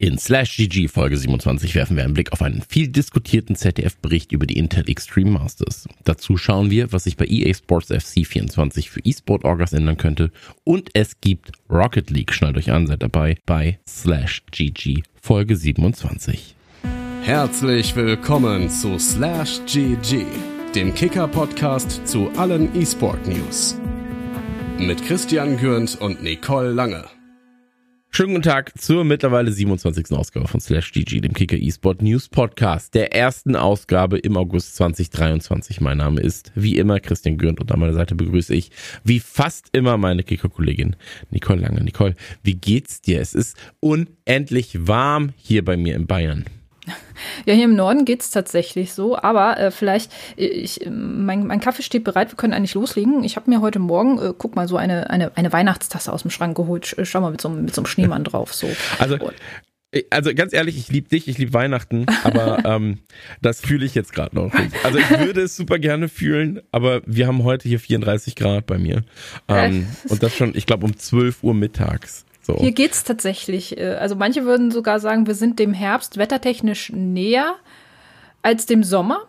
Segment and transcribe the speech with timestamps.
[0.00, 4.46] In Slash GG Folge 27 werfen wir einen Blick auf einen viel diskutierten ZDF-Bericht über
[4.46, 5.88] die Intel Extreme Masters.
[6.04, 10.30] Dazu schauen wir, was sich bei EA Sports FC 24 für E-Sport-Orgas ändern könnte.
[10.62, 12.32] Und es gibt Rocket League.
[12.32, 16.54] Schnallt euch an, seid dabei bei Slash GG Folge 27.
[17.22, 20.24] Herzlich willkommen zu Slash GG,
[20.76, 23.76] dem Kicker-Podcast zu allen E-Sport-News.
[24.78, 27.17] Mit Christian Gürnt und Nicole Lange.
[28.10, 30.10] Schönen guten Tag zur mittlerweile 27.
[30.10, 35.80] Ausgabe von Slash GG, dem Kicker eSport News Podcast, der ersten Ausgabe im August 2023.
[35.80, 38.72] Mein Name ist wie immer Christian Gürnt und an meiner Seite begrüße ich
[39.04, 40.96] wie fast immer meine Kicker-Kollegin
[41.30, 41.84] Nicole Lange.
[41.84, 43.20] Nicole, wie geht's dir?
[43.20, 46.44] Es ist unendlich warm hier bei mir in Bayern.
[47.46, 51.60] Ja, hier im Norden geht es tatsächlich so, aber äh, vielleicht, äh, ich, mein, mein
[51.60, 53.24] Kaffee steht bereit, wir können eigentlich loslegen.
[53.24, 56.30] Ich habe mir heute Morgen, äh, guck mal, so eine, eine, eine Weihnachtstasse aus dem
[56.30, 56.96] Schrank geholt.
[57.02, 58.54] Schau mal, mit so, mit so einem Schneemann drauf.
[58.54, 58.68] So.
[58.98, 59.18] Also,
[59.92, 62.98] äh, also ganz ehrlich, ich liebe dich, ich liebe Weihnachten, aber ähm,
[63.40, 64.84] das fühle ich jetzt gerade noch nicht.
[64.84, 68.78] Also ich würde es super gerne fühlen, aber wir haben heute hier 34 Grad bei
[68.78, 69.02] mir.
[69.48, 72.24] Ähm, und das schon, ich glaube, um 12 Uhr mittags.
[72.48, 72.56] So.
[72.56, 73.78] Hier geht's tatsächlich.
[73.78, 77.54] Äh, also manche würden sogar sagen, wir sind dem Herbst wettertechnisch näher
[78.42, 79.20] als dem Sommer.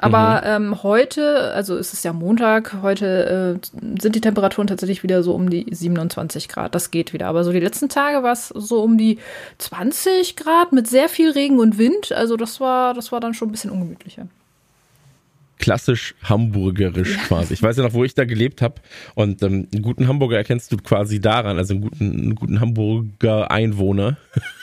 [0.00, 0.66] Aber mhm.
[0.70, 5.34] ähm, heute, also es ist ja Montag, heute äh, sind die Temperaturen tatsächlich wieder so
[5.34, 6.76] um die 27 Grad.
[6.76, 7.26] Das geht wieder.
[7.26, 9.18] Aber so die letzten Tage war es so um die
[9.58, 12.12] 20 Grad mit sehr viel Regen und Wind.
[12.12, 14.28] Also das war, das war dann schon ein bisschen ungemütlicher
[15.58, 17.22] klassisch hamburgerisch ja.
[17.24, 17.54] quasi.
[17.54, 18.76] Ich weiß ja noch, wo ich da gelebt habe.
[19.14, 23.50] Und ähm, einen guten Hamburger erkennst du quasi daran, also einen guten, einen guten Hamburger
[23.50, 24.16] Einwohner.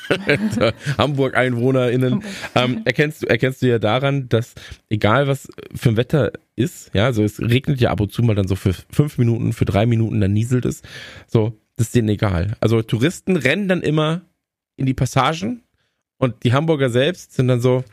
[0.98, 4.54] Hamburg-EinwohnerInnen, ähm, erkennst du, erkennst du ja daran, dass
[4.90, 8.36] egal was für ein Wetter ist, ja, also es regnet ja ab und zu mal
[8.36, 10.84] dann so für fünf Minuten, für drei Minuten, dann nieselt es.
[11.28, 12.56] So, das ist denen egal.
[12.62, 14.22] Also Touristen rennen dann immer
[14.78, 15.64] in die Passagen
[16.18, 17.84] und die Hamburger selbst sind dann so,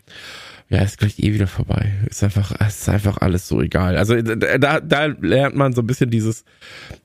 [0.73, 1.93] ja, ist gleich eh wieder vorbei.
[2.09, 3.99] Ist einfach, ist einfach alles so egal.
[3.99, 6.47] Also da, da lernt man so ein bisschen dieses,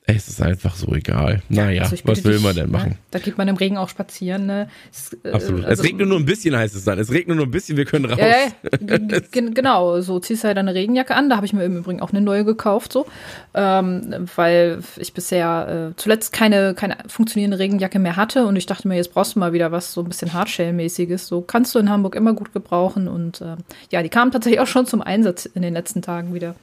[0.06, 1.42] ey, es ist einfach so egal.
[1.50, 2.92] Naja, also was will dich, man denn machen?
[2.92, 2.98] Ne?
[3.10, 4.68] Da geht man im Regen auch spazieren, ne?
[4.90, 5.66] Es, äh, Absolut.
[5.66, 6.98] Also, es regnet nur ein bisschen, heißt es dann.
[6.98, 8.18] Es regnet nur ein bisschen, wir können raus.
[8.18, 8.98] Ja,
[9.32, 11.28] genau, so ziehst halt eine Regenjacke an.
[11.28, 13.04] Da habe ich mir im Übrigen auch eine neue gekauft, so.
[13.52, 18.88] Ähm, weil ich bisher äh, zuletzt keine, keine funktionierende Regenjacke mehr hatte und ich dachte
[18.88, 21.26] mir, jetzt brauchst du mal wieder was so ein bisschen Hardshell-mäßiges.
[21.26, 23.57] So kannst du in Hamburg immer gut gebrauchen und äh,
[23.90, 26.54] ja, die kamen tatsächlich auch schon zum Einsatz in den letzten Tagen wieder.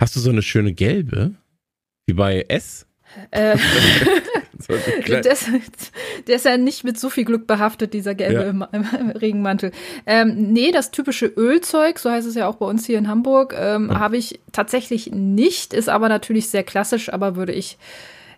[0.00, 1.34] Hast du so eine schöne gelbe?
[2.06, 2.86] Wie bei S?
[3.30, 3.56] Äh,
[5.08, 5.48] der, ist,
[6.26, 8.80] der, ist, ja nicht mit so viel Glück behaftet, dieser gelbe ja.
[9.20, 9.72] Regenmantel.
[10.06, 13.54] Ähm, nee, das typische Ölzeug, so heißt es ja auch bei uns hier in Hamburg,
[13.58, 13.98] ähm, ja.
[13.98, 17.78] habe ich tatsächlich nicht, ist aber natürlich sehr klassisch, aber würde ich,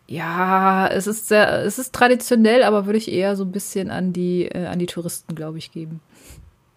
[0.06, 4.12] ja, es ist sehr, es ist traditionell, aber würde ich eher so ein bisschen an
[4.12, 6.00] die, äh, an die Touristen, glaube ich, geben.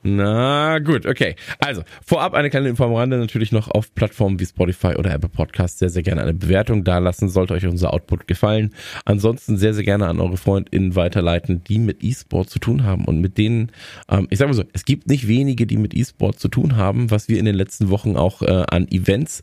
[0.03, 1.35] Na gut, okay.
[1.59, 5.89] Also, vorab eine kleine Informrande natürlich noch auf Plattformen wie Spotify oder Apple Podcasts sehr,
[5.89, 7.29] sehr gerne eine Bewertung dalassen.
[7.29, 8.73] Sollte euch unser Output gefallen.
[9.05, 13.19] Ansonsten sehr, sehr gerne an eure FreundInnen weiterleiten, die mit E-Sport zu tun haben und
[13.19, 13.71] mit denen,
[14.09, 17.11] ähm, ich sag mal so, es gibt nicht wenige, die mit E-Sport zu tun haben,
[17.11, 19.41] was wir in den letzten Wochen auch äh, an Events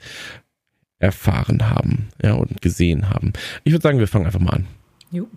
[0.98, 3.32] erfahren haben ja, und gesehen haben.
[3.64, 4.66] Ich würde sagen, wir fangen einfach mal an.
[5.10, 5.28] Jo.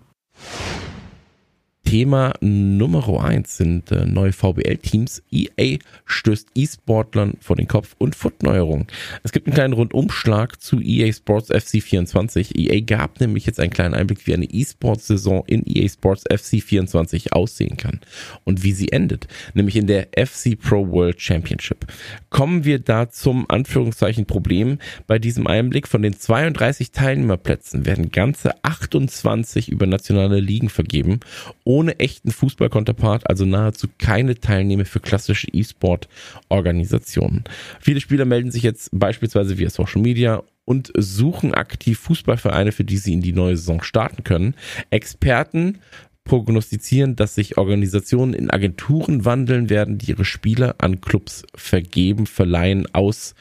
[1.88, 5.22] Thema Nummer eins sind äh, neue VBL-Teams.
[5.30, 8.86] EA stößt E-Sportlern vor den Kopf und Footneuerungen.
[9.22, 12.58] Es gibt einen kleinen Rundumschlag zu EA Sports FC 24.
[12.58, 17.32] EA gab nämlich jetzt einen kleinen Einblick, wie eine E-Sports-Saison in EA Sports FC 24
[17.32, 18.00] aussehen kann
[18.44, 21.86] und wie sie endet, nämlich in der FC Pro World Championship.
[22.28, 24.76] Kommen wir da zum Anführungszeichen Problem.
[25.06, 31.20] Bei diesem Einblick von den 32 Teilnehmerplätzen werden ganze 28 über nationale Ligen vergeben
[31.64, 37.44] ohne echten Fußballkonterpart, also nahezu keine Teilnehmer für klassische E-Sport-Organisationen.
[37.80, 42.98] Viele Spieler melden sich jetzt beispielsweise via Social Media und suchen aktiv Fußballvereine, für die
[42.98, 44.54] sie in die neue Saison starten können.
[44.90, 45.78] Experten
[46.24, 52.86] prognostizieren, dass sich Organisationen in Agenturen wandeln werden, die ihre Spieler an Clubs vergeben, verleihen,
[52.92, 53.34] aus,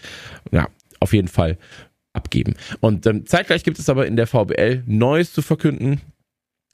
[0.52, 0.70] ja,
[1.00, 1.58] auf jeden Fall
[2.14, 2.56] abgeben.
[2.80, 6.02] Und ähm, zeitgleich gibt es aber in der VBL Neues zu verkünden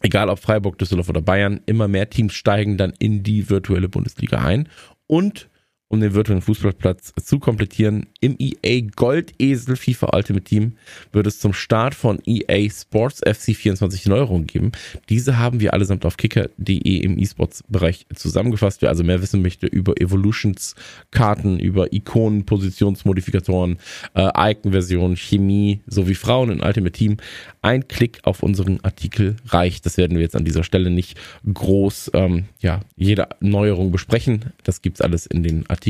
[0.04, 4.38] egal ob Freiburg, Düsseldorf oder Bayern, immer mehr Teams steigen dann in die virtuelle Bundesliga
[4.38, 4.70] ein.
[5.08, 5.50] Und
[5.94, 8.08] um den virtuellen Fußballplatz zu komplettieren.
[8.20, 10.74] Im EA Goldesel FIFA Ultimate Team
[11.12, 14.72] wird es zum Start von EA Sports FC 24 Neuerungen geben.
[15.10, 18.82] Diese haben wir allesamt auf kicker.de im E-Sports-Bereich zusammengefasst.
[18.82, 23.78] Wer also mehr wissen möchte über Evolutions-Karten, über Ikonen, Positionsmodifikatoren,
[24.16, 27.18] äh, Icon-Versionen, Chemie sowie Frauen in Ultimate Team,
[27.62, 29.86] ein Klick auf unseren Artikel reicht.
[29.86, 31.20] Das werden wir jetzt an dieser Stelle nicht
[31.54, 34.54] groß, ähm, ja, jede Neuerung besprechen.
[34.64, 35.83] Das gibt's alles in den Artikeln.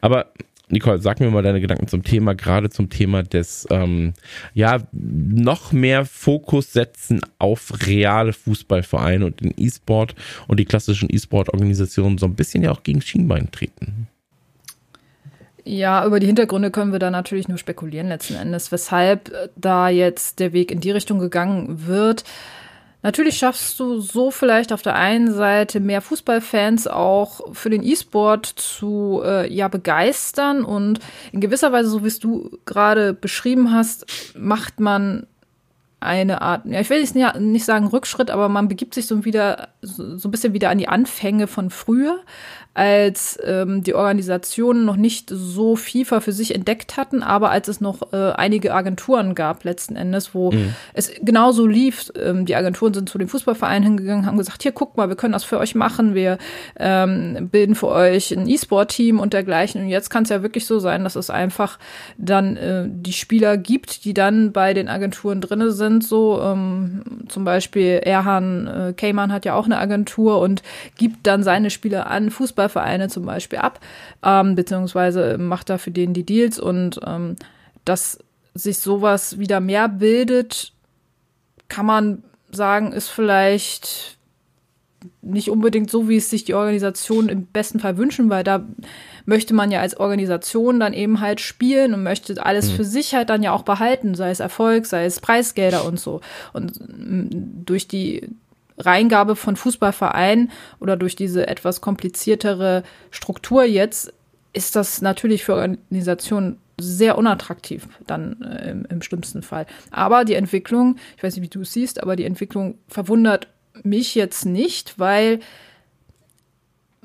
[0.00, 0.32] Aber
[0.68, 4.14] Nicole, sag mir mal deine Gedanken zum Thema, gerade zum Thema des, ähm,
[4.54, 10.14] ja, noch mehr Fokus setzen auf reale Fußballvereine und den E-Sport
[10.48, 14.08] und die klassischen E-Sport-Organisationen so ein bisschen ja auch gegen Schienbein treten.
[15.66, 20.38] Ja, über die Hintergründe können wir da natürlich nur spekulieren letzten Endes, weshalb da jetzt
[20.38, 22.24] der Weg in die Richtung gegangen wird.
[23.04, 28.46] Natürlich schaffst du so vielleicht auf der einen Seite mehr Fußballfans auch für den E-Sport
[28.46, 34.06] zu äh, ja begeistern und in gewisser Weise, so wie es du gerade beschrieben hast,
[34.38, 35.26] macht man
[36.00, 39.68] eine Art, ja, ich will jetzt nicht sagen Rückschritt, aber man begibt sich so wieder
[39.82, 42.20] so, so ein bisschen wieder an die Anfänge von früher,
[42.74, 47.80] als ähm, die Organisationen noch nicht so FIFA für sich entdeckt hatten, aber als es
[47.80, 50.74] noch äh, einige Agenturen gab letzten Endes, wo mhm.
[50.92, 52.12] es genauso lief.
[52.20, 55.32] Ähm, die Agenturen sind zu den Fußballvereinen hingegangen, haben gesagt, hier guck mal, wir können
[55.32, 56.38] das für euch machen, wir
[56.76, 59.82] ähm, bilden für euch ein E-Sport-Team und dergleichen.
[59.82, 61.78] Und jetzt kann es ja wirklich so sein, dass es einfach
[62.18, 66.02] dann äh, die Spieler gibt, die dann bei den Agenturen drinne sind.
[66.02, 70.64] So ähm, zum Beispiel Erhan äh, Keyman hat ja auch eine Agentur und
[70.98, 73.80] gibt dann seine Spieler an Fußball Fußballvereine zum Beispiel ab,
[74.22, 77.36] ähm, beziehungsweise macht da für den die Deals und ähm,
[77.84, 78.18] dass
[78.54, 80.72] sich sowas wieder mehr bildet,
[81.68, 84.18] kann man sagen, ist vielleicht
[85.20, 88.64] nicht unbedingt so, wie es sich die Organisation im besten Fall wünschen, weil da
[89.26, 92.76] möchte man ja als Organisation dann eben halt spielen und möchte alles mhm.
[92.76, 96.20] für sich halt dann ja auch behalten, sei es Erfolg, sei es Preisgelder und so.
[96.52, 98.28] Und mm, durch die
[98.78, 100.50] Reingabe von Fußballvereinen
[100.80, 104.12] oder durch diese etwas kompliziertere Struktur jetzt
[104.52, 109.66] ist das natürlich für Organisationen sehr unattraktiv dann äh, im, im, schlimmsten Fall.
[109.90, 113.48] Aber die Entwicklung, ich weiß nicht, wie du es siehst, aber die Entwicklung verwundert
[113.82, 115.40] mich jetzt nicht, weil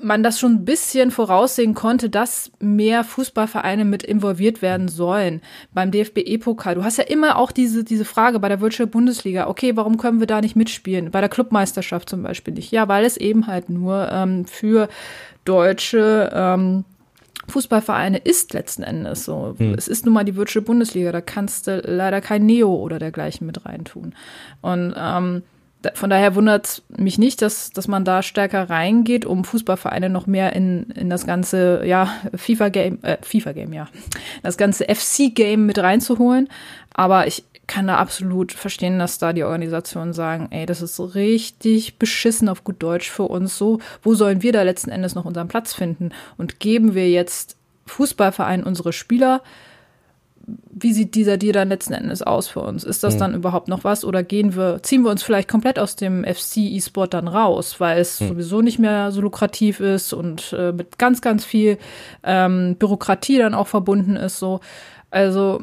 [0.02, 5.40] man das schon ein bisschen voraussehen konnte, dass mehr Fußballvereine mit involviert werden sollen
[5.72, 6.74] beim DFB-E-Pokal.
[6.74, 10.20] Du hast ja immer auch diese, diese Frage bei der Virtual Bundesliga, okay, warum können
[10.20, 11.10] wir da nicht mitspielen?
[11.10, 12.70] Bei der Clubmeisterschaft zum Beispiel nicht.
[12.72, 14.88] Ja, weil es eben halt nur ähm, für
[15.44, 16.84] deutsche ähm,
[17.48, 19.54] Fußballvereine ist letzten Endes so.
[19.58, 19.74] Hm.
[19.74, 23.46] Es ist nun mal die Virtual Bundesliga, da kannst du leider kein Neo oder dergleichen
[23.46, 24.14] mit reintun.
[24.60, 25.42] Und ähm,
[25.94, 30.52] von daher wundert mich nicht, dass, dass man da stärker reingeht, um Fußballvereine noch mehr
[30.54, 33.88] in, in das ganze, ja, FIFA-Game, äh, FIFA-Game, ja,
[34.42, 36.48] das ganze FC-Game mit reinzuholen.
[36.92, 41.98] Aber ich kann da absolut verstehen, dass da die Organisationen sagen, ey, das ist richtig
[41.98, 43.78] beschissen auf gut Deutsch für uns so.
[44.02, 46.10] Wo sollen wir da letzten Endes noch unseren Platz finden?
[46.36, 47.56] Und geben wir jetzt
[47.86, 49.42] Fußballvereinen unsere Spieler,
[50.46, 52.84] wie sieht dieser Deal dann letzten Endes aus für uns?
[52.84, 53.18] Ist das mhm.
[53.18, 56.58] dann überhaupt noch was oder gehen wir, ziehen wir uns vielleicht komplett aus dem FC
[56.58, 58.28] E-Sport dann raus, weil es mhm.
[58.28, 61.78] sowieso nicht mehr so lukrativ ist und äh, mit ganz, ganz viel
[62.22, 64.60] ähm, Bürokratie dann auch verbunden ist so.
[65.10, 65.62] Also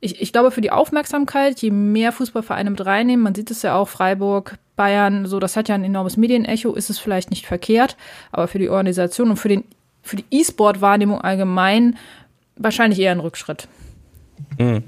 [0.00, 3.76] ich, ich glaube, für die Aufmerksamkeit, je mehr Fußballvereine mit reinnehmen, man sieht es ja
[3.76, 7.96] auch, Freiburg, Bayern, so, das hat ja ein enormes Medienecho, ist es vielleicht nicht verkehrt,
[8.32, 9.64] aber für die Organisation und für den
[10.02, 11.96] für die E-Sport-Wahrnehmung allgemein
[12.62, 13.68] wahrscheinlich eher ein Rückschritt.
[14.58, 14.82] Mhm.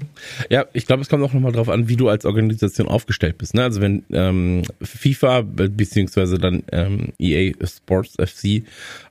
[0.49, 3.53] Ja, ich glaube, es kommt auch nochmal drauf an, wie du als Organisation aufgestellt bist.
[3.53, 3.63] Ne?
[3.63, 8.63] Also wenn ähm, FIFA beziehungsweise dann ähm, EA Sports FC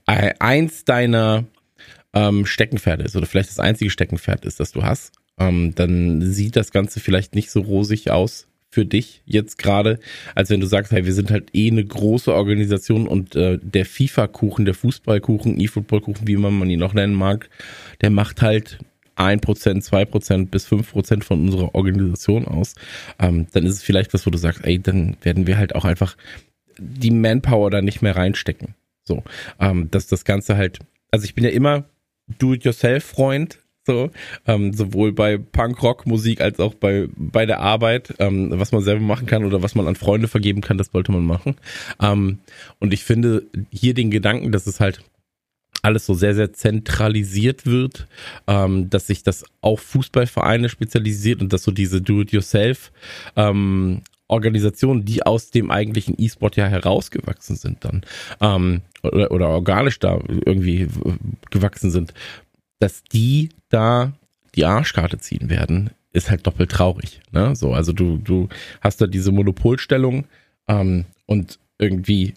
[0.07, 1.45] eins deiner
[2.13, 6.57] ähm, Steckenpferde ist oder vielleicht das einzige Steckenpferd ist, das du hast, ähm, dann sieht
[6.57, 10.01] das Ganze vielleicht nicht so rosig aus für dich jetzt gerade,
[10.35, 13.87] als wenn du sagst, hey, wir sind halt eh eine große Organisation und äh, der
[13.87, 17.49] FIFA-Kuchen, der Fußballkuchen, E-Football-Kuchen, wie man ihn noch nennen mag,
[18.01, 18.79] der macht halt
[19.17, 22.75] 1%, 2% bis 5% von unserer Organisation aus,
[23.21, 25.85] ähm, dann ist es vielleicht was, wo du sagst, ey, dann werden wir halt auch
[25.85, 26.17] einfach
[26.79, 28.75] die Manpower da nicht mehr reinstecken.
[29.05, 29.23] So,
[29.61, 30.81] ähm, dass das Ganze halt,
[31.13, 31.85] also ich bin ja immer
[32.39, 34.11] Do-it-yourself-Freund, so,
[34.47, 39.27] ähm, sowohl bei Punk-Rock-Musik als auch bei, bei der Arbeit, ähm, was man selber machen
[39.27, 41.57] kann oder was man an Freunde vergeben kann, das wollte man machen.
[42.01, 42.39] Ähm,
[42.81, 45.01] und ich finde hier den Gedanken, dass es halt
[45.83, 48.07] alles so sehr, sehr zentralisiert wird,
[48.47, 52.91] ähm, dass sich das auf Fußballvereine spezialisiert und dass so diese Do-it-yourself
[53.37, 58.03] ähm, Organisationen, die aus dem eigentlichen E-Sport ja herausgewachsen sind dann
[58.41, 60.89] ähm, oder, oder organisch da irgendwie
[61.51, 62.15] gewachsen sind,
[62.79, 64.13] dass die da
[64.55, 67.21] die Arschkarte ziehen werden, ist halt doppelt traurig.
[67.33, 67.57] Ne?
[67.57, 68.49] So, also du, du
[68.81, 70.25] hast da diese Monopolstellung
[70.69, 72.35] ähm, und irgendwie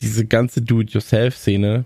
[0.00, 1.84] diese ganze Do-it-yourself-Szene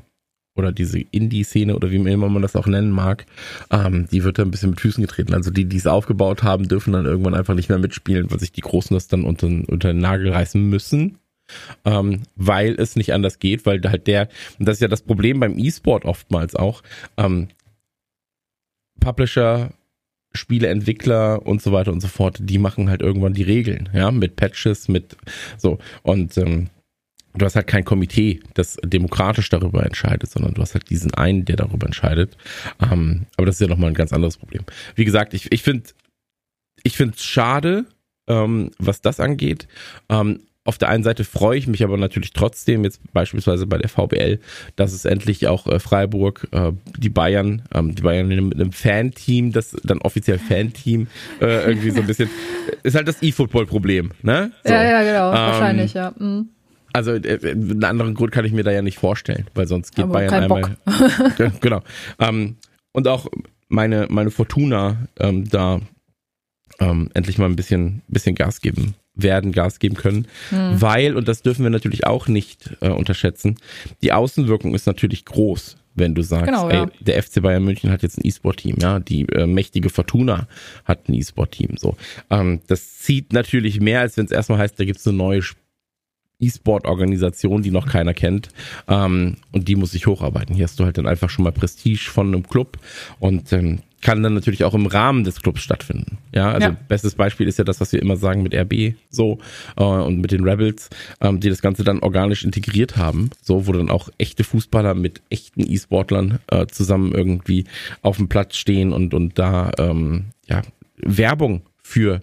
[0.55, 3.27] oder diese Indie-Szene oder wie immer man das auch nennen mag,
[3.71, 5.35] ähm, die wird da ein bisschen mit Füßen getreten.
[5.35, 8.53] Also die, die es aufgebaut haben, dürfen dann irgendwann einfach nicht mehr mitspielen, weil sich
[8.53, 11.19] die Großen das dann unter, unter den Nagel reißen müssen.
[11.85, 15.41] Ähm, weil es nicht anders geht, weil halt der, und das ist ja das Problem
[15.41, 16.83] beim E-Sport oftmals auch,
[17.17, 17.49] ähm,
[19.01, 19.73] Publisher,
[20.33, 24.37] Spieleentwickler und so weiter und so fort, die machen halt irgendwann die Regeln, ja, mit
[24.37, 25.17] Patches, mit
[25.59, 26.71] so und ähm,
[27.35, 31.45] du hast halt kein Komitee, das demokratisch darüber entscheidet, sondern du hast halt diesen einen,
[31.45, 32.37] der darüber entscheidet.
[32.81, 34.65] Ähm, aber das ist ja nochmal ein ganz anderes Problem.
[34.95, 35.91] Wie gesagt, ich, finde
[36.83, 37.87] ich finde es schade,
[38.29, 39.69] ähm, was das angeht.
[40.09, 43.91] Ähm, auf der einen Seite freue ich mich aber natürlich trotzdem, jetzt beispielsweise bei der
[43.91, 44.41] VBL,
[44.77, 49.53] dass es endlich auch äh, Freiburg, äh, die Bayern, ähm, die Bayern mit einem Fanteam,
[49.53, 51.09] das dann offiziell Fanteam,
[51.41, 52.31] äh, irgendwie so ein bisschen,
[52.83, 54.53] ist halt das E-Football-Problem, ne?
[54.65, 54.73] So.
[54.73, 56.15] Ja, ja, genau, ähm, wahrscheinlich, ja.
[56.19, 56.49] Mhm.
[56.95, 60.05] Also äh, einen anderen Grund kann ich mir da ja nicht vorstellen, weil sonst geht
[60.05, 60.77] Aber Bayern einmal.
[61.61, 61.83] genau.
[62.19, 62.57] Ähm,
[62.93, 63.27] und auch
[63.69, 65.81] meine, meine Fortuna ähm, da
[66.81, 70.27] ähm, endlich mal ein bisschen, bisschen Gas geben werden, Gas geben können.
[70.51, 70.81] Hm.
[70.81, 73.57] Weil, und das dürfen wir natürlich auch nicht äh, unterschätzen,
[74.03, 76.85] die Außenwirkung ist natürlich groß wenn du sagst, genau, ja.
[76.85, 80.49] ey, der FC Bayern München hat jetzt ein E-Sport-Team, ja, die äh, mächtige Fortuna
[80.85, 81.97] hat ein E-Sport-Team, so.
[82.31, 85.43] Ähm, das zieht natürlich mehr, als wenn es erstmal heißt, da gibt's eine neue
[86.41, 88.49] E-Sport-Organisation, die noch keiner kennt.
[88.89, 90.55] Ähm, und die muss sich hocharbeiten.
[90.55, 92.79] Hier hast du halt dann einfach schon mal Prestige von einem Club
[93.21, 96.19] und ähm, kann dann natürlich auch im Rahmen des Clubs stattfinden.
[96.33, 96.77] Ja, also ja.
[96.89, 99.39] bestes Beispiel ist ja das, was wir immer sagen mit RB so
[99.77, 100.91] äh, und mit den Rebels,
[101.23, 105.23] ähm, die das Ganze dann organisch integriert haben, so wo dann auch echte Fußballer mit
[105.31, 107.65] echten E-Sportlern äh, zusammen irgendwie
[108.03, 110.61] auf dem Platz stehen und und da ähm, ja
[110.99, 112.21] Werbung für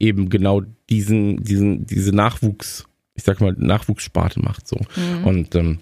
[0.00, 2.86] eben genau diesen diesen diese Nachwuchs
[3.18, 4.76] ich sag mal, Nachwuchssparte macht so.
[4.76, 5.24] Mhm.
[5.24, 5.80] Und ähm,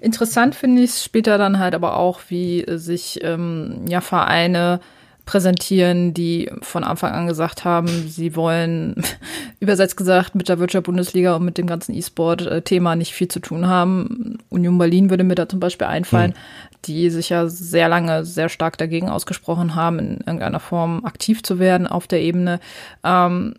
[0.00, 4.80] Interessant finde ich es später dann halt aber auch, wie sich ähm, ja Vereine
[5.24, 8.96] präsentieren, die von Anfang an gesagt haben, sie wollen,
[9.60, 13.68] übersetzt gesagt, mit der Wirtschaft Bundesliga und mit dem ganzen E-Sport-Thema nicht viel zu tun
[13.68, 14.38] haben.
[14.48, 16.38] Union Berlin würde mir da zum Beispiel einfallen, hm.
[16.86, 21.60] die sich ja sehr lange sehr stark dagegen ausgesprochen haben, in irgendeiner Form aktiv zu
[21.60, 22.58] werden auf der Ebene.
[23.04, 23.54] Ähm,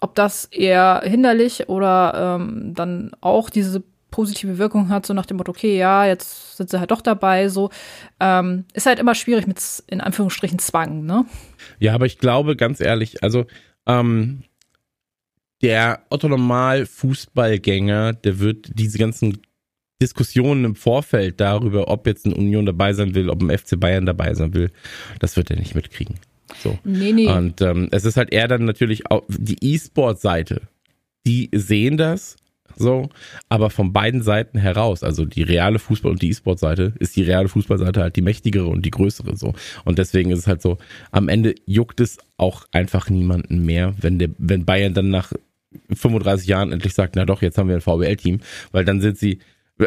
[0.00, 5.36] ob das eher hinderlich oder ähm, dann auch diese positive Wirkung hat, so nach dem
[5.36, 7.70] Motto, okay, ja, jetzt sind sie halt doch dabei, so,
[8.20, 11.26] ähm, ist halt immer schwierig mit, in Anführungsstrichen, Zwang, ne?
[11.78, 13.44] Ja, aber ich glaube, ganz ehrlich, also,
[13.86, 14.42] ähm,
[15.62, 19.42] der Otto-Normal-Fußballgänger, der wird diese ganzen
[20.00, 24.06] Diskussionen im Vorfeld darüber, ob jetzt eine Union dabei sein will, ob ein FC Bayern
[24.06, 24.70] dabei sein will,
[25.18, 26.20] das wird er nicht mitkriegen.
[26.62, 26.78] So.
[26.84, 27.26] Nee, nee.
[27.26, 30.62] Und ähm, es ist halt eher dann natürlich auch die E-Sport-Seite.
[31.26, 32.36] Die sehen das
[32.78, 33.08] so,
[33.48, 37.48] aber von beiden Seiten heraus, also die reale Fußball- und die E-Sport-Seite, ist die reale
[37.48, 39.54] Fußballseite halt die mächtigere und die größere so.
[39.84, 40.78] Und deswegen ist es halt so,
[41.10, 45.32] am Ende juckt es auch einfach niemanden mehr, wenn der, wenn Bayern dann nach
[45.92, 48.40] 35 Jahren endlich sagt, na doch, jetzt haben wir ein VBL-Team,
[48.72, 49.40] weil dann sind sie,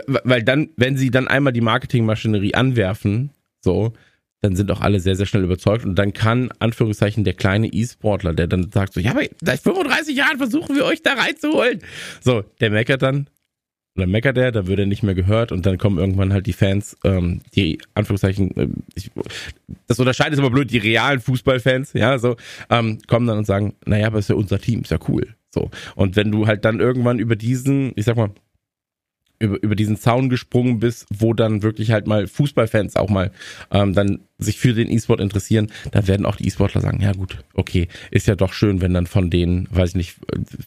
[0.07, 3.31] weil dann, wenn sie dann einmal die Marketingmaschinerie anwerfen,
[3.62, 3.93] so,
[4.41, 8.33] dann sind auch alle sehr, sehr schnell überzeugt und dann kann, Anführungszeichen, der kleine E-Sportler,
[8.33, 11.79] der dann sagt so, ja, aber seit 35 Jahren versuchen wir euch da reinzuholen.
[12.21, 13.27] So, der meckert dann,
[13.95, 16.53] oder meckert er, da wird er nicht mehr gehört und dann kommen irgendwann halt die
[16.53, 19.12] Fans, ähm, die Anführungszeichen, äh, ich,
[19.88, 22.36] das unterscheidet ist aber blöd, die realen Fußballfans, ja, so,
[22.71, 25.36] ähm, kommen dann und sagen, naja, aber ist ja unser Team, ist ja cool.
[25.53, 25.69] So.
[25.95, 28.31] Und wenn du halt dann irgendwann über diesen, ich sag mal,
[29.41, 33.31] über, über diesen Zaun gesprungen bist, wo dann wirklich halt mal Fußballfans auch mal
[33.71, 37.38] ähm, dann sich für den E-Sport interessieren, dann werden auch die E-Sportler sagen, ja gut,
[37.53, 40.15] okay, ist ja doch schön, wenn dann von den, weiß ich nicht,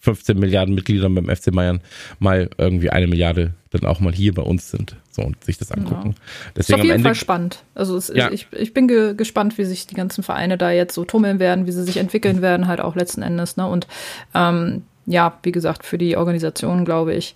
[0.00, 1.80] 15 Milliarden Mitgliedern beim FC Bayern
[2.20, 5.72] mal irgendwie eine Milliarde dann auch mal hier bei uns sind so und sich das
[5.72, 6.10] angucken.
[6.10, 6.50] Ja.
[6.56, 7.64] Deswegen ist auf jeden Fall spannend.
[7.74, 8.30] Also es, ja.
[8.30, 11.66] ich, ich bin ge gespannt, wie sich die ganzen Vereine da jetzt so tummeln werden,
[11.66, 13.56] wie sie sich entwickeln werden, halt auch letzten Endes.
[13.56, 13.66] Ne?
[13.66, 13.88] Und
[14.34, 17.34] ähm, ja, wie gesagt, für die Organisation glaube ich,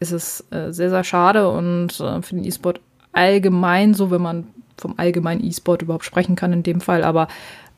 [0.00, 2.80] ist es äh, sehr, sehr schade und äh, für den E-Sport
[3.12, 4.46] allgemein, so wenn man
[4.76, 7.28] vom allgemeinen E-Sport überhaupt sprechen kann in dem Fall, aber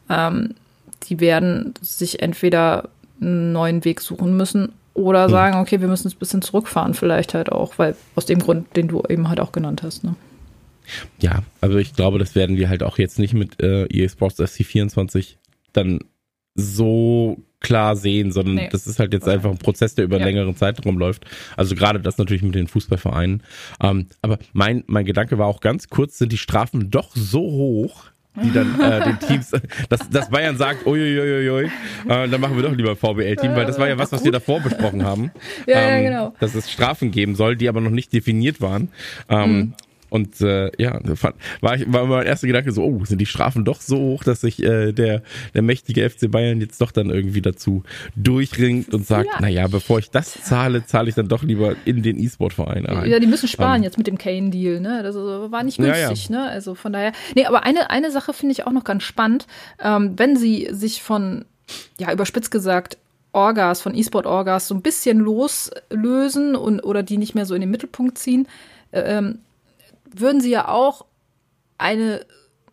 [0.08, 0.54] ähm,
[1.04, 2.88] die werden sich entweder
[3.20, 5.30] einen neuen Weg suchen müssen oder hm.
[5.30, 8.74] sagen, okay, wir müssen es ein bisschen zurückfahren, vielleicht halt auch, weil aus dem Grund,
[8.76, 10.04] den du eben halt auch genannt hast.
[10.04, 10.14] Ne?
[11.20, 14.40] Ja, also ich glaube, das werden wir halt auch jetzt nicht mit äh, EA Sports
[14.40, 15.36] SC24
[15.72, 16.00] dann
[16.54, 18.68] so klar sehen, sondern Nee.
[18.70, 20.32] das ist halt jetzt einfach ein Prozess, der über einen Ja.
[20.32, 21.24] längeren Zeitraum läuft.
[21.56, 23.42] Also gerade das natürlich mit den Fußballvereinen.
[23.82, 28.04] Ähm, aber mein, mein Gedanke war auch ganz kurz, sind die Strafen doch so hoch,
[28.42, 29.50] die dann äh, den Teams,
[29.88, 33.78] dass, dass Bayern sagt, uiuiuiui, äh, dann machen wir doch lieber ein VBL-Team, weil das
[33.78, 35.30] war ja was, was wir davor besprochen haben.
[35.66, 36.34] Ja, ja, ähm, genau.
[36.38, 38.88] Dass es Strafen geben soll, die aber noch nicht definiert waren.
[39.28, 39.74] Ähm, Mhm.
[40.16, 43.64] Und äh, ja, fand, war, ich, war mein erster Gedanke so, oh, sind die Strafen
[43.66, 45.22] doch so hoch, dass sich äh, der,
[45.54, 47.82] der mächtige FC Bayern jetzt doch dann irgendwie dazu
[48.16, 49.40] durchringt und sagt, Vielleicht.
[49.40, 53.10] naja, bevor ich das zahle, zahle ich dann doch lieber in den E-Sport-Verein ein.
[53.10, 55.02] Ja, die müssen sparen Ähm, jetzt mit dem Kane-Deal, ne?
[55.02, 56.08] Das war nicht Ja, ja.
[56.08, 56.48] günstig, ne?
[56.48, 57.12] Also von daher.
[57.34, 59.46] Nee, aber eine, eine Sache finde ich auch noch ganz spannend.
[59.78, 61.44] Ähm, wenn sie sich von,
[61.98, 62.96] ja, überspitzt gesagt,
[63.32, 67.70] Orgas, von E-Sport-Orgas so ein bisschen loslösen und oder die nicht mehr so in den
[67.70, 68.48] Mittelpunkt ziehen,
[68.92, 69.40] äh, ähm,
[70.20, 71.04] würden sie ja auch
[71.78, 72.24] eine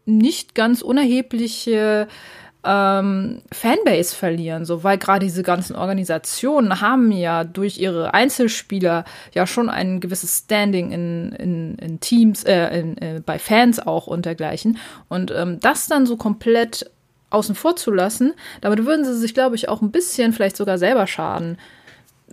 [0.06, 2.08] nicht ganz unerhebliche
[2.66, 9.46] ähm, Fanbase verlieren, so weil gerade diese ganzen Organisationen haben ja durch ihre Einzelspieler ja
[9.46, 14.26] schon ein gewisses Standing in, in, in Teams, äh, in, äh, bei Fans auch und
[14.26, 14.78] dergleichen.
[15.10, 16.90] Und ähm, das dann so komplett
[17.32, 20.78] außen vor zu lassen, damit würden sie sich, glaube ich, auch ein bisschen vielleicht sogar
[20.78, 21.58] selber schaden.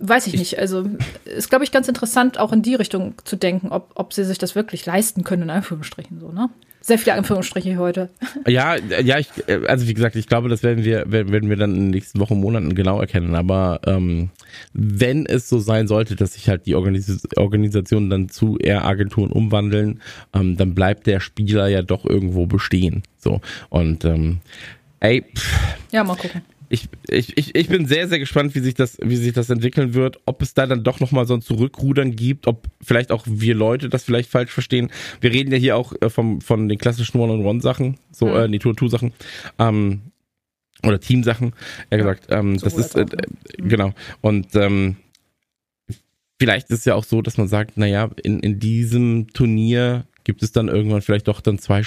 [0.01, 0.57] Weiß ich nicht.
[0.57, 0.89] Also
[1.25, 4.39] ist, glaube ich, ganz interessant, auch in die Richtung zu denken, ob, ob sie sich
[4.39, 6.49] das wirklich leisten können, in Anführungsstrichen so, ne?
[6.83, 8.09] Sehr viele Anführungsstriche heute.
[8.47, 11.55] Ja, ja, ich, äh, also wie gesagt, ich glaube, das werden wir, werden werden wir
[11.55, 13.35] dann in den nächsten Wochen, Monaten genau erkennen.
[13.35, 14.31] Aber ähm,
[14.73, 19.31] wenn es so sein sollte, dass sich halt die Organis Organisationen dann zu eher Agenturen
[19.31, 20.01] umwandeln,
[20.33, 23.03] ähm, dann bleibt der Spieler ja doch irgendwo bestehen.
[23.19, 24.39] So und ähm,
[24.99, 26.41] ey, pff, Ja, mal gucken.
[26.71, 29.93] Ich, ich, ich, ich bin sehr, sehr gespannt, wie sich das, wie sich das entwickeln
[29.93, 33.55] wird, ob es da dann doch nochmal so ein Zurückrudern gibt, ob vielleicht auch wir
[33.55, 34.89] Leute das vielleicht falsch verstehen.
[35.19, 38.35] Wir reden ja hier auch äh, vom, von den klassischen One-on-One-Sachen, so, Mhm.
[38.35, 39.11] äh, die Tour-Two-Sachen,
[39.59, 40.01] ähm,
[40.83, 41.53] oder Teamsachen,
[41.89, 42.27] eher gesagt.
[42.29, 43.11] Ähm, das Sowohl ist, äh, ne?
[43.11, 43.93] äh, genau.
[44.21, 44.95] Und ähm,
[46.39, 50.41] vielleicht ist es ja auch so, dass man sagt, naja, in, in diesem Turnier gibt
[50.41, 51.83] es dann irgendwann vielleicht doch dann zwei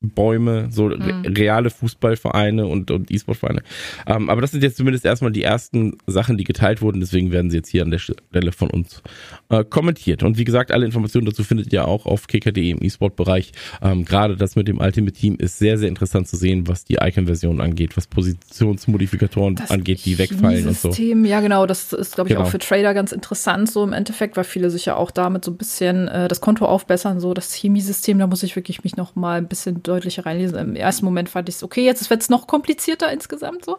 [0.00, 1.22] Stammbäume, so Mhm.
[1.36, 3.62] reale Fußballvereine und, und E-Sport-Vereine.
[4.06, 7.50] Ähm, aber das sind jetzt zumindest erstmal die ersten Sachen, die geteilt wurden, deswegen werden
[7.50, 9.02] sie jetzt hier an der Stelle von uns
[9.48, 10.22] äh, kommentiert.
[10.22, 13.52] Und wie gesagt, alle Informationen dazu findet ihr auch auf kicker.de im E-Sport-Bereich.
[13.82, 16.98] Ähm, Gerade das mit dem Ultimate Team ist sehr, sehr interessant zu sehen, was die
[17.00, 20.90] Icon-Version angeht, was Positionsmodifikatoren Das angeht, die wegfallen und so.
[20.92, 22.46] Chemiesystem, Ja, genau, das ist, glaube ich, Genau.
[22.46, 25.50] auch für Trader ganz interessant, so im Endeffekt, weil viele sich ja auch damit so
[25.50, 29.16] ein bisschen äh, das Konto aufbessern, so das Chemiesystem, da muss ich wirklich mich noch
[29.16, 30.58] mal ein bisschen deutlicher reinlesen.
[30.58, 33.78] Im ersten Moment fand ich es okay, jetzt wird es noch komplizierter insgesamt so.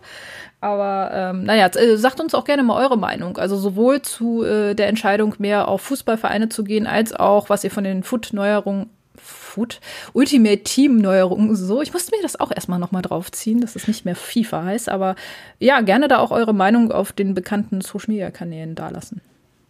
[0.62, 3.38] Aber ähm, naja, äh, sagt uns auch gerne mal eure Meinung.
[3.38, 7.72] Also sowohl zu äh, der Entscheidung, mehr auf Fußballvereine zu gehen, als auch, was ihr
[7.72, 8.89] von den Foot-Neuerungen
[9.22, 9.82] Foot,
[10.13, 11.82] Ultimate Team Neuerungen so.
[11.82, 15.15] Ich musste mir das auch erstmal nochmal draufziehen, dass es nicht mehr FIFA heißt, aber
[15.60, 19.22] ja, gerne da auch eure Meinung auf den bekannten Social Media Kanälen dalassen.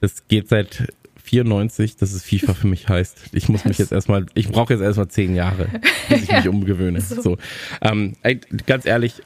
[0.02, 0.88] Das geht seit
[1.30, 3.18] 94, dass es FIFA für mich heißt.
[3.34, 5.68] Ich muss mich jetzt erstmal, ich brauche jetzt erstmal zehn Jahre,
[6.10, 7.00] bis ich mich umgewöhne.
[7.02, 7.22] So.
[7.22, 7.38] So.
[7.82, 8.16] Ähm,
[8.66, 9.22] ganz ehrlich,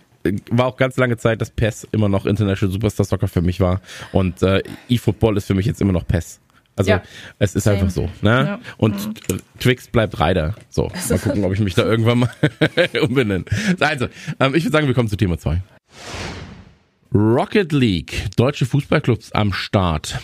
[0.51, 3.81] war auch ganz lange Zeit, dass PES immer noch International Superstar Soccer für mich war.
[4.11, 6.39] Und äh, eFootball ist für mich jetzt immer noch PES.
[6.75, 7.03] Also Ja.
[7.39, 7.77] es ist Same.
[7.77, 8.09] einfach so.
[8.21, 8.29] Ne?
[8.31, 8.59] Ja.
[8.77, 8.95] Und
[9.31, 10.55] äh, Twix bleibt Ryder.
[10.69, 12.31] So, mal gucken, ob ich mich da irgendwann mal
[13.01, 13.45] umbenenne.
[13.79, 14.07] Also,
[14.39, 15.61] ähm, ich würde sagen, wir kommen zu Thema 2.
[17.13, 20.19] Rocket League, deutsche Fußballclubs am Start.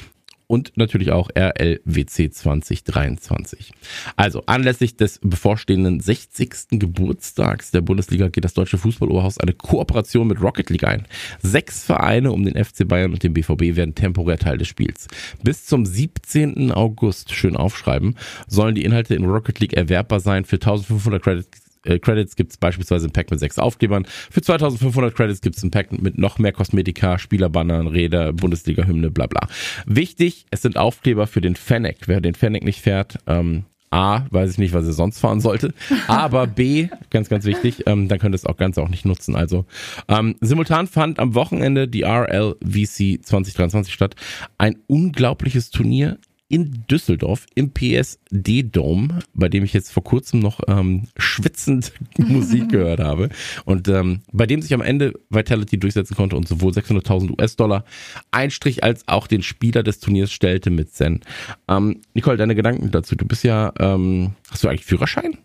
[0.51, 3.71] Und natürlich auch RLWC 2023.
[4.15, 6.69] Also anlässlich des bevorstehenden 60.
[6.71, 11.05] Geburtstags der Bundesliga geht das Deutsche Fußballoberhaus eine Kooperation mit Rocket League ein.
[11.43, 15.07] Sechs Vereine um den FC Bayern und den BVB werden temporär Teil des Spiels.
[15.43, 16.71] Bis zum 17.
[16.71, 18.15] August, schön aufschreiben,
[18.47, 22.57] sollen die Inhalte in Rocket League erwerbbar sein für 1500 Credits äh, Credits gibt es
[22.57, 24.05] beispielsweise ein Pack mit sechs Aufklebern.
[24.29, 29.27] Für 2500 Credits gibt es ein Pack mit noch mehr Kosmetika, Spielerbannern, Räder, Bundesliga-Hymne, bla
[29.27, 29.47] bla.
[29.85, 32.07] Wichtig, es sind Aufkleber für den Fennec.
[32.07, 35.73] Wer den Fennec nicht fährt, ähm, A, weiß ich nicht, was er sonst fahren sollte.
[36.07, 39.35] Aber B, ganz, ganz wichtig, ähm, dann könnt ihr es auch ganz auch nicht nutzen.
[39.35, 39.65] Also
[40.07, 44.15] ähm, simultan fand am Wochenende die RLVC 2023 statt.
[44.57, 50.59] Ein unglaubliches Turnier in Düsseldorf im PSD Dome, bei dem ich jetzt vor kurzem noch
[50.67, 53.29] ähm, schwitzend Musik gehört habe
[53.65, 57.85] und ähm, bei dem sich am Ende Vitality durchsetzen konnte und sowohl 600.000 US-Dollar
[58.31, 61.21] Einstrich als auch den Spieler des Turniers stellte mit Zen.
[61.67, 63.15] Ähm, Nicole, deine Gedanken dazu?
[63.15, 65.37] Du bist ja, ähm, hast du eigentlich Führerschein?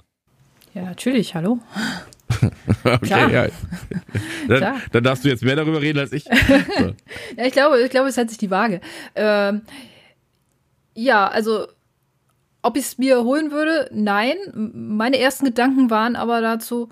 [0.72, 1.60] Ja, natürlich, hallo.
[2.82, 3.30] Okay, Klar.
[3.30, 3.46] ja.
[4.48, 4.76] Dann, Klar.
[4.92, 6.24] dann darfst du jetzt mehr darüber reden als ich.
[6.24, 6.30] So.
[7.36, 8.80] Ja, ich glaube, ich glaube, es hat sich die Waage.
[9.14, 9.62] Ähm,
[10.94, 11.66] ja, also
[12.62, 14.37] ob ich es mir holen würde, nein.
[14.54, 16.88] Meine ersten Gedanken waren aber dazu,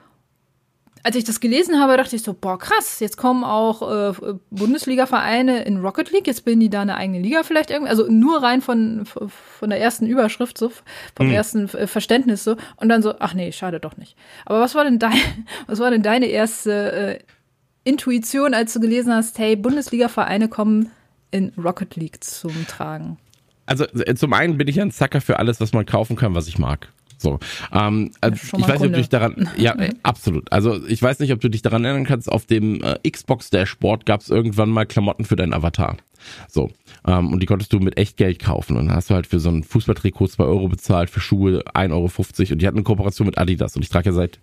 [1.03, 5.65] als ich das gelesen habe, dachte ich so, boah, krass, jetzt kommen auch äh, Bundesliga-Vereine
[5.65, 8.61] in Rocket League, jetzt bilden die da eine eigene Liga vielleicht irgendwie, also nur rein
[8.61, 10.71] von, von der ersten Überschrift, so,
[11.17, 11.33] vom mhm.
[11.33, 14.17] ersten Verständnis so, und dann so, ach nee, schade doch nicht.
[14.45, 15.19] Aber was war denn dein,
[15.67, 17.19] was war denn deine erste äh,
[17.85, 20.93] Intuition, als du gelesen hast, hey, Bundesliga-Vereine kommen
[21.33, 23.19] in Rocket League zum Tragen?
[23.73, 26.47] Also äh, zum einen bin ich ein Zacker für alles, was man kaufen kann, was
[26.47, 26.93] ich mag.
[27.17, 27.39] So,
[27.73, 30.53] ähm, also ich weiß nicht, ob du dich daran, ja, äh, absolut.
[30.53, 32.31] Also ich weiß nicht, ob du dich daran erinnern kannst.
[32.31, 35.97] Auf dem äh, Xbox Dashboard gab es irgendwann mal Klamotten für deinen Avatar.
[36.49, 36.71] So,
[37.07, 38.77] ähm, und die konntest du mit echt Geld kaufen.
[38.77, 41.93] Und dann hast du halt für so ein Fußballtrikot zwei Euro bezahlt, für Schuhe 1,50
[41.93, 42.53] Euro.
[42.53, 43.75] Und die hatten eine Kooperation mit Adidas.
[43.75, 44.39] Und ich trage ja seit,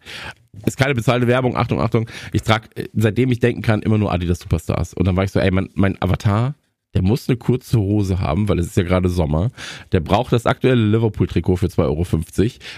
[0.65, 2.09] ist keine bezahlte Werbung, Achtung, Achtung.
[2.33, 4.95] Ich trage, äh, seitdem ich denken kann, immer nur Adidas Superstars.
[4.95, 6.55] Und dann war ich so, ey, mein, mein Avatar
[6.93, 9.51] der muss eine kurze Hose haben, weil es ist ja gerade Sommer.
[9.91, 12.05] Der braucht das aktuelle Liverpool-Trikot für 2,50 Euro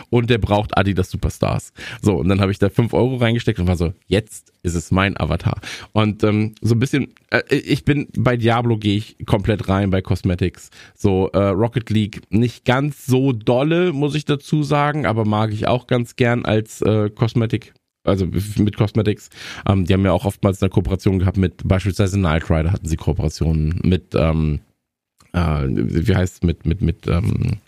[0.10, 1.71] und der braucht Adidas Superstars.
[2.02, 4.91] So, und dann habe ich da 5 Euro reingesteckt und war so, jetzt ist es
[4.91, 5.60] mein Avatar.
[5.93, 10.02] Und ähm, so ein bisschen, äh, ich bin bei Diablo gehe ich komplett rein bei
[10.02, 10.71] Cosmetics.
[10.93, 15.67] So, äh, Rocket League nicht ganz so dolle, muss ich dazu sagen, aber mag ich
[15.67, 19.30] auch ganz gern als äh, Cosmetic also mit Cosmetics.
[19.68, 22.98] Ähm, die haben ja auch oftmals eine Kooperation gehabt mit beispielsweise Night Rider hatten sie
[22.98, 24.60] Kooperationen mit, ähm,
[25.34, 27.60] äh, wie heißt es, mit, mit, mit, ähm,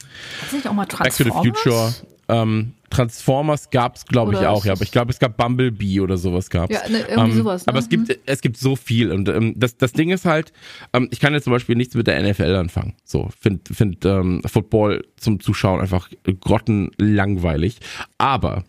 [0.52, 1.94] Back to the Future.
[2.30, 4.74] Ähm, Transformers gab es, glaube ich, auch, ja.
[4.74, 7.66] Aber ich glaube, es gab Bumblebee oder sowas gab Ja, ne, irgendwie ähm, sowas.
[7.66, 7.70] Ne?
[7.70, 8.16] Aber es gibt, mhm.
[8.26, 9.12] es gibt so viel.
[9.12, 10.54] Und ähm, das, das Ding ist halt,
[10.94, 12.94] ähm, ich kann jetzt zum Beispiel nichts mit der NFL anfangen.
[13.04, 17.80] So, finde find, ähm, Football zum Zuschauen einfach grottenlangweilig.
[18.20, 18.64] Aber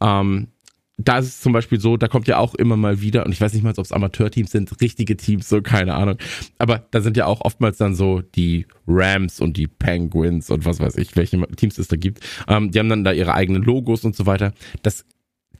[0.00, 0.48] ähm,
[1.04, 3.40] da ist es zum Beispiel so, da kommt ja auch immer mal wieder, und ich
[3.40, 6.16] weiß nicht mal, ob es Amateurteams sind, richtige Teams, so keine Ahnung.
[6.58, 10.80] Aber da sind ja auch oftmals dann so die Rams und die Penguins und was
[10.80, 12.20] weiß ich, welche Teams es da gibt.
[12.48, 14.52] Ähm, die haben dann da ihre eigenen Logos und so weiter.
[14.82, 15.04] Das,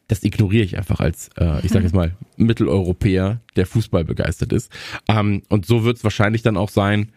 [0.08, 4.70] das ignoriere ich einfach als, äh, ich sage jetzt mal, Mitteleuropäer, der Fußball begeistert ist.
[5.08, 7.12] Ähm, und so wird es wahrscheinlich dann auch sein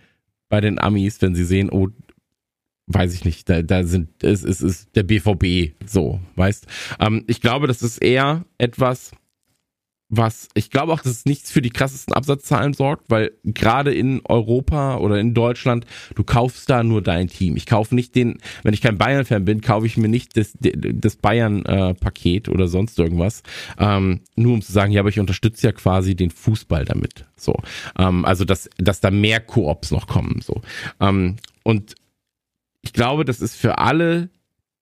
[0.50, 1.90] bei den Amis, wenn sie sehen, oh,
[2.88, 6.68] weiß ich nicht, da, da sind, es, es ist der BVB so, weißt.
[7.00, 9.12] Ähm, ich glaube, das ist eher etwas,
[10.16, 14.22] was, ich glaube auch, dass es nichts für die krassesten Absatzzahlen sorgt, weil gerade in
[14.26, 17.56] Europa oder in Deutschland, du kaufst da nur dein Team.
[17.56, 21.16] Ich kaufe nicht den, wenn ich kein Bayern-Fan bin, kaufe ich mir nicht das, das
[21.16, 23.42] Bayern-Paket oder sonst irgendwas,
[23.80, 27.26] ähm, nur um zu sagen, ja, aber ich unterstütze ja quasi den Fußball damit.
[27.36, 27.56] So,
[27.98, 30.42] ähm, also dass, dass da mehr Koops noch kommen.
[30.44, 30.62] So,
[31.00, 31.96] ähm, und
[32.84, 34.30] ich glaube, das ist für alle,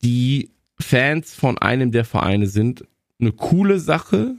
[0.03, 2.85] die Fans von einem der Vereine sind,
[3.19, 4.35] eine coole Sache,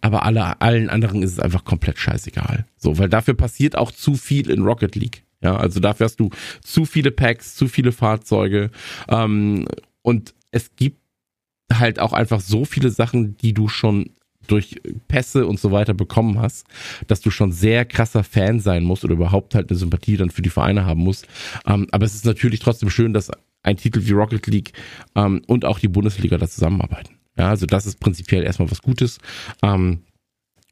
[0.00, 2.66] aber alle, allen anderen ist es einfach komplett scheißegal.
[2.76, 5.24] So, weil dafür passiert auch zu viel in Rocket League.
[5.42, 6.30] Ja, also dafür hast du
[6.62, 8.70] zu viele Packs, zu viele Fahrzeuge
[9.08, 9.66] ähm,
[10.02, 11.00] und es gibt
[11.70, 14.15] halt auch einfach so viele Sachen, die du schon
[14.46, 16.66] durch Pässe und so weiter bekommen hast,
[17.06, 20.42] dass du schon sehr krasser Fan sein musst oder überhaupt halt eine Sympathie dann für
[20.42, 21.26] die Vereine haben musst.
[21.66, 23.30] Ähm, aber es ist natürlich trotzdem schön, dass
[23.62, 24.72] ein Titel wie Rocket League
[25.14, 27.16] ähm, und auch die Bundesliga da zusammenarbeiten.
[27.36, 29.18] Ja, also das ist prinzipiell erstmal was Gutes.
[29.62, 30.02] Ähm,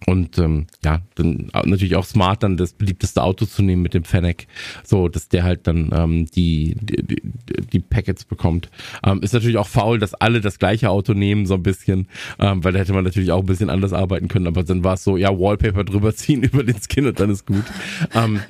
[0.07, 4.05] und ähm, ja, dann natürlich auch smart, dann das beliebteste Auto zu nehmen mit dem
[4.05, 4.47] Fennec,
[4.83, 7.23] so dass der halt dann ähm, die, die,
[7.73, 8.69] die Packets bekommt.
[9.05, 12.63] Ähm, ist natürlich auch faul, dass alle das gleiche Auto nehmen, so ein bisschen, ähm,
[12.63, 15.05] weil da hätte man natürlich auch ein bisschen anders arbeiten können, aber dann war es
[15.05, 17.65] so, ja, Wallpaper drüber ziehen über den Skin und dann ist gut.
[18.15, 18.41] Ähm,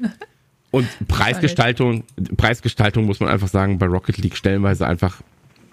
[0.72, 2.02] und Preisgestaltung,
[2.36, 5.20] Preisgestaltung muss man einfach sagen, bei Rocket League stellenweise einfach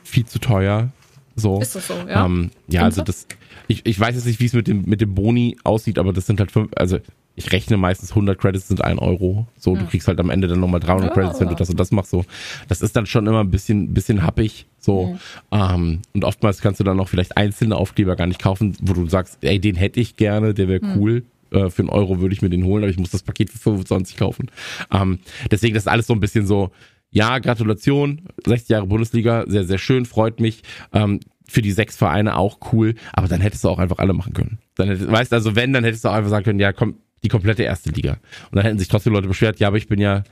[0.03, 0.91] viel zu teuer.
[1.35, 1.59] So.
[1.61, 2.25] Ist das so, ja?
[2.25, 3.27] Ähm, ja, also das,
[3.67, 6.25] ich, ich weiß jetzt nicht, wie es mit dem, mit dem Boni aussieht, aber das
[6.25, 6.99] sind halt fünf, also
[7.35, 9.47] ich rechne meistens 100 Credits sind ein Euro.
[9.57, 9.81] So, ja.
[9.81, 11.91] du kriegst halt am Ende dann nochmal 300 ja, Credits, wenn du das und das
[11.91, 12.11] machst.
[12.11, 12.25] So,
[12.67, 14.65] das ist dann schon immer ein bisschen, bisschen happig.
[14.79, 15.17] So,
[15.51, 15.75] ja.
[15.75, 19.07] ähm, und oftmals kannst du dann noch vielleicht einzelne Aufkleber gar nicht kaufen, wo du
[19.07, 21.23] sagst, ey, den hätte ich gerne, der wäre cool.
[21.51, 23.59] Äh, für einen Euro würde ich mir den holen, aber ich muss das Paket für
[23.59, 24.51] 25 kaufen.
[24.91, 26.71] Ähm, deswegen, das ist alles so ein bisschen so,
[27.11, 30.63] ja, Gratulation, 60 Jahre Bundesliga, sehr, sehr schön, freut mich.
[30.93, 34.33] Ähm, für die sechs Vereine auch cool, aber dann hättest du auch einfach alle machen
[34.33, 34.59] können.
[34.75, 37.27] Dann hättest, weißt also wenn, dann hättest du auch einfach sagen können, ja, komm, die
[37.27, 38.13] komplette erste Liga.
[38.49, 40.23] Und dann hätten sich trotzdem Leute beschwert, ja, aber ich bin ja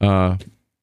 [0.00, 0.36] äh,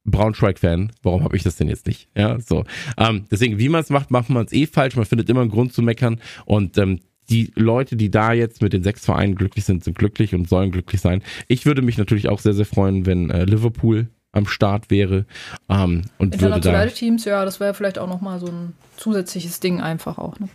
[0.05, 2.07] Braunschweig-Fan, warum habe ich das denn jetzt nicht?
[2.15, 2.63] Ja, so.
[2.97, 4.95] Ähm, deswegen, wie man es macht, macht man es eh falsch.
[4.95, 6.19] Man findet immer einen Grund zu meckern.
[6.45, 10.33] Und ähm, die Leute, die da jetzt mit den sechs Vereinen glücklich sind, sind glücklich
[10.33, 11.21] und sollen glücklich sein.
[11.47, 15.25] Ich würde mich natürlich auch sehr, sehr freuen, wenn äh, Liverpool am Start wäre.
[15.69, 19.59] Ähm, und Internationale würde da, Teams, ja, das wäre vielleicht auch nochmal so ein zusätzliches
[19.59, 20.39] Ding einfach auch.
[20.39, 20.49] Ne?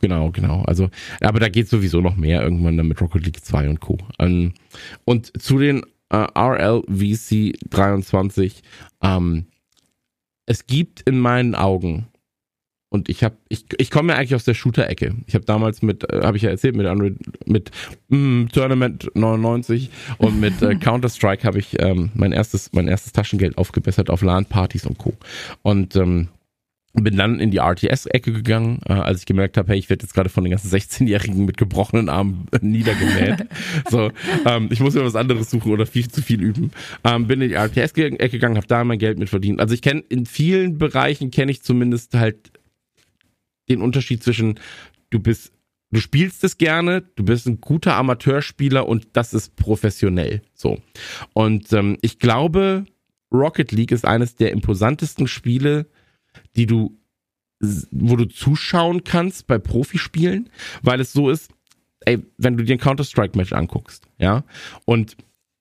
[0.00, 0.62] Genau, genau.
[0.62, 0.90] Also,
[1.20, 3.98] aber da geht sowieso noch mehr irgendwann dann mit Rocket League 2 und Co.
[4.18, 4.52] Ähm,
[5.04, 8.62] und zu den äh, RLVC 23,
[9.02, 9.46] ähm,
[10.44, 12.08] es gibt in meinen Augen
[12.92, 15.14] und ich habe ich, ich komme ja eigentlich aus der Shooter-Ecke.
[15.26, 17.70] Ich habe damals mit, äh, habe ich ja erzählt, mit Unreal, mit
[18.08, 23.12] mm, Tournament 99 und mit äh, Counter Strike habe ich ähm, mein erstes mein erstes
[23.12, 25.14] Taschengeld aufgebessert auf LAN-Partys und Co.
[25.62, 26.28] Und ähm,
[26.92, 30.12] bin dann in die RTS-Ecke gegangen, äh, als ich gemerkt habe, hey, ich werde jetzt
[30.12, 33.46] gerade von den ganzen 16-Jährigen mit gebrochenen Armen niedergemäht.
[33.90, 34.10] so,
[34.44, 36.72] ähm, ich muss mir was anderes suchen oder viel zu viel üben.
[37.04, 39.60] Ähm, bin in die RTS-Ecke gegangen, habe da mein Geld mit verdient.
[39.60, 42.52] Also ich kenne in vielen Bereichen kenne ich zumindest halt
[43.68, 44.58] den Unterschied zwischen
[45.10, 45.52] du bist,
[45.90, 50.42] du spielst es gerne, du bist ein guter Amateurspieler und das ist professionell.
[50.54, 50.80] So.
[51.32, 52.86] Und ähm, ich glaube,
[53.32, 55.86] Rocket League ist eines der imposantesten Spiele,
[56.56, 56.98] die du,
[57.90, 60.50] wo du zuschauen kannst bei Profispielen,
[60.82, 61.50] weil es so ist,
[62.00, 64.44] ey, wenn du dir ein Counter-Strike-Match anguckst, ja,
[64.84, 65.16] und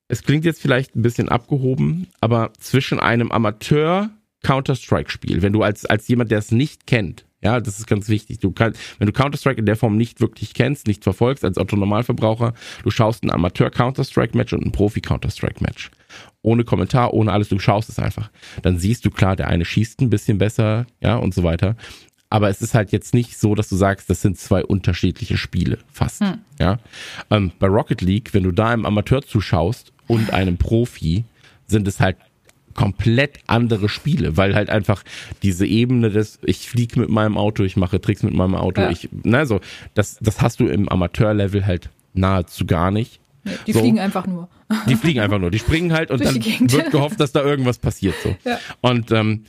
[0.08, 4.10] es klingt jetzt vielleicht ein bisschen abgehoben, aber zwischen einem Amateur
[4.44, 8.40] Counter-Strike-Spiel, wenn du als, als jemand, der es nicht kennt, ja, das ist ganz wichtig.
[8.40, 12.54] Du kannst, wenn du Counter-Strike in der Form nicht wirklich kennst, nicht verfolgst als Otto-Normalverbraucher,
[12.84, 15.92] du schaust ein Amateur-Counter-Strike-Match und ein Profi-Counter-Strike-Match.
[16.44, 18.30] Ohne Kommentar, ohne alles, du schaust es einfach.
[18.62, 21.76] Dann siehst du klar, der eine schießt ein bisschen besser, ja, und so weiter.
[22.30, 25.80] Aber es ist halt jetzt nicht so, dass du sagst, das sind zwei unterschiedliche Spiele,
[25.92, 26.22] fast.
[26.22, 26.40] Hm.
[26.60, 26.80] Ja.
[27.30, 31.26] Ähm, bei Rocket League, wenn du da einem Amateur zuschaust und einem Profi,
[31.68, 32.18] sind es halt
[32.74, 35.04] komplett andere Spiele, weil halt einfach
[35.44, 38.90] diese Ebene des, ich fliege mit meinem Auto, ich mache Tricks mit meinem Auto, ja.
[38.90, 39.60] ich, ne, so,
[39.94, 43.20] das, das hast du im Amateurlevel halt nahezu gar nicht.
[43.66, 43.80] Die so.
[43.80, 44.50] fliegen einfach nur.
[44.88, 45.52] Die fliegen einfach nur.
[45.52, 48.16] Die springen halt und dann wird gehofft, dass da irgendwas passiert.
[48.24, 48.36] So.
[48.46, 48.60] Ja.
[48.82, 49.46] Und ähm,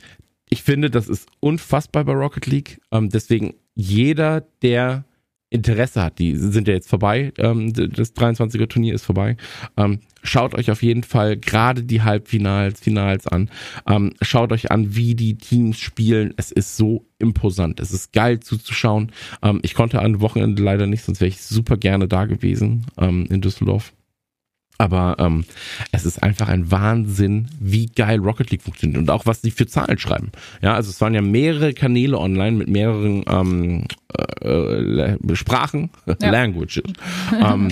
[0.49, 2.81] ich finde, das ist unfassbar bei Rocket League.
[2.91, 5.05] Ähm, deswegen jeder, der
[5.53, 9.37] Interesse hat, die sind ja jetzt vorbei, ähm, das 23er Turnier ist vorbei.
[9.77, 13.49] Ähm, schaut euch auf jeden Fall gerade die Halbfinals, Finals an.
[13.87, 16.33] Ähm, schaut euch an, wie die Teams spielen.
[16.37, 17.79] Es ist so imposant.
[17.79, 19.11] Es ist geil zuzuschauen.
[19.61, 23.93] Ich konnte an Wochenende leider nicht, sonst wäre ich super gerne da gewesen in Düsseldorf.
[24.77, 25.45] Aber ähm,
[25.91, 29.67] es ist einfach ein Wahnsinn, wie geil Rocket League funktioniert und auch was die für
[29.67, 30.31] Zahlen schreiben.
[30.61, 33.85] Ja, also es waren ja mehrere Kanäle online mit mehreren ähm,
[34.43, 36.31] äh, äh Sprachen, ja.
[36.31, 36.83] Languages.
[37.31, 37.69] ähm,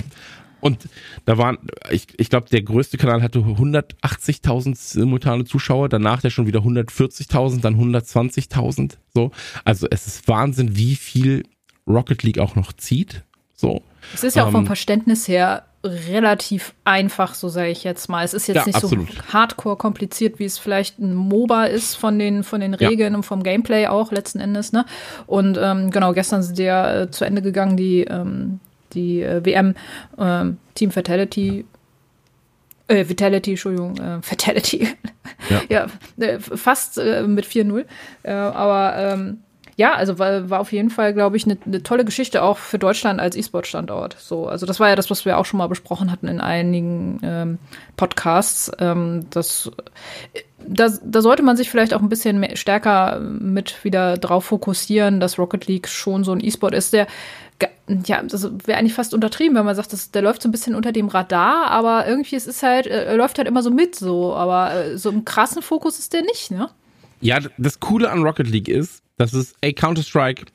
[0.62, 0.88] und
[1.24, 1.58] da waren,
[1.90, 7.60] ich, ich glaube, der größte Kanal hatte 180.000 simultane Zuschauer, danach der schon wieder 140.000,
[7.62, 8.92] dann 120.000.
[9.12, 9.32] So,
[9.64, 11.42] also es ist Wahnsinn, wie viel
[11.84, 13.24] Rocket League auch noch zieht.
[13.56, 13.82] So.
[14.14, 18.24] Es ist ja auch vom ähm, Verständnis her relativ einfach, so sage ich jetzt mal.
[18.24, 19.10] Es ist jetzt ja, nicht absolut.
[19.10, 23.16] so hardcore kompliziert, wie es vielleicht ein MOBA ist von den, von den Regeln ja.
[23.16, 24.72] und vom Gameplay auch letzten Endes.
[24.72, 24.84] Ne?
[25.26, 28.60] Und ähm, genau, gestern sind ja äh, zu Ende gegangen die, ähm,
[28.92, 29.74] die äh, WM
[30.18, 31.64] äh, Team Fatality.
[32.86, 34.88] Äh, Vitality, Entschuldigung, äh, Fatality.
[35.48, 35.62] Ja,
[36.18, 37.84] ja äh, fast äh, mit 4-0.
[38.22, 39.38] Äh, aber ähm,
[39.76, 42.78] ja, also war, war auf jeden Fall, glaube ich, eine ne tolle Geschichte auch für
[42.78, 44.16] Deutschland als E-Sport-Standort.
[44.18, 47.20] So, also das war ja das, was wir auch schon mal besprochen hatten in einigen
[47.22, 47.58] ähm,
[47.96, 48.70] Podcasts.
[48.78, 49.70] Ähm, das,
[50.66, 55.20] da, da sollte man sich vielleicht auch ein bisschen mehr, stärker mit wieder drauf fokussieren,
[55.20, 57.06] dass Rocket League schon so ein E-Sport ist, der
[58.06, 60.74] ja, das wäre eigentlich fast untertrieben, wenn man sagt, das, der läuft so ein bisschen
[60.74, 63.94] unter dem Radar, aber irgendwie es ist halt, äh, er läuft halt immer so mit
[63.94, 66.70] so, aber äh, so im krassen Fokus ist der nicht, ne?
[67.20, 70.46] Ja, das Coole an Rocket League ist, dass es, ey, Counter-Strike,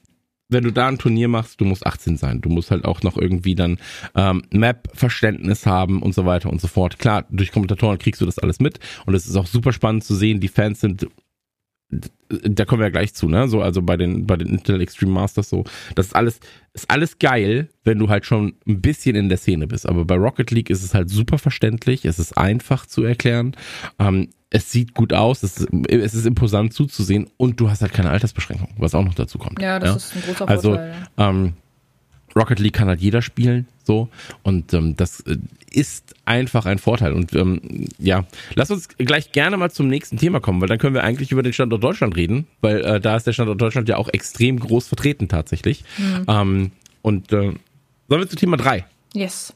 [0.49, 2.39] wenn du da ein Turnier machst, du musst 18 sein.
[2.41, 3.77] Du musst halt auch noch irgendwie dann
[4.15, 6.99] ähm, Map-Verständnis haben und so weiter und so fort.
[6.99, 10.15] Klar, durch Kommentatoren kriegst du das alles mit und es ist auch super spannend zu
[10.15, 10.39] sehen.
[10.39, 11.07] Die Fans sind
[12.29, 13.47] da kommen wir ja gleich zu, ne?
[13.47, 15.63] So, also bei den, bei den Intel Extreme Masters so.
[15.95, 16.39] Das ist alles,
[16.73, 19.87] ist alles geil, wenn du halt schon ein bisschen in der Szene bist.
[19.87, 23.55] Aber bei Rocket League ist es halt super verständlich, es ist einfach zu erklären.
[23.99, 27.93] Ähm, es sieht gut aus, es ist, es ist imposant zuzusehen und du hast halt
[27.93, 29.61] keine Altersbeschränkung, was auch noch dazu kommt.
[29.61, 29.95] Ja, das ja?
[29.95, 31.07] ist ein großer also, Vorteil.
[31.17, 31.53] Also, ähm,
[32.35, 34.09] Rocket League kann halt jeder spielen, so.
[34.43, 35.37] Und ähm, das äh,
[35.71, 37.13] ist einfach ein Vorteil.
[37.13, 40.93] Und ähm, ja, lass uns gleich gerne mal zum nächsten Thema kommen, weil dann können
[40.93, 43.97] wir eigentlich über den Standort Deutschland reden, weil äh, da ist der Standort Deutschland ja
[43.97, 45.83] auch extrem groß vertreten tatsächlich.
[45.97, 46.25] Mhm.
[46.27, 47.53] Ähm, und äh,
[48.07, 48.85] sollen wir zu Thema 3?
[49.13, 49.53] Yes.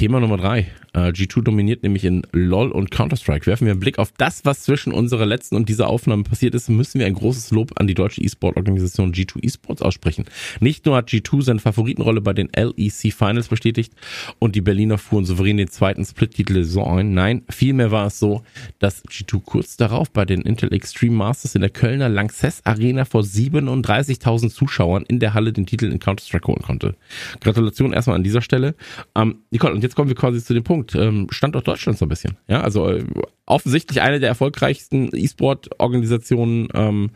[0.00, 0.66] Thema Nummer drei.
[0.94, 3.46] Äh, G2 dominiert nämlich in LOL und Counter-Strike.
[3.46, 6.68] Werfen wir einen Blick auf das, was zwischen unserer letzten und dieser Aufnahme passiert ist,
[6.68, 10.24] müssen wir ein großes Lob an die deutsche E-Sport-Organisation G2 Esports aussprechen.
[10.58, 13.92] Nicht nur hat G2 seine Favoritenrolle bei den LEC Finals bestätigt
[14.38, 17.14] und die Berliner fuhren souverän den zweiten Split-Titel Saison ein.
[17.14, 18.42] Nein, vielmehr war es so,
[18.78, 23.22] dass G2 kurz darauf bei den Intel Extreme Masters in der Kölner Lanxess Arena vor
[23.22, 26.96] 37.000 Zuschauern in der Halle den Titel in Counter-Strike holen konnte.
[27.40, 28.74] Gratulation erstmal an dieser Stelle.
[29.14, 30.70] Ähm, Nicole, und jetzt kommen wir quasi zu dem Punkt.
[30.70, 30.94] Punkt.
[30.94, 32.36] Ähm, Standort Deutschland so ein bisschen.
[32.48, 33.04] Ja, also äh,
[33.46, 37.10] offensichtlich eine der erfolgreichsten E-Sport-Organisationen ähm,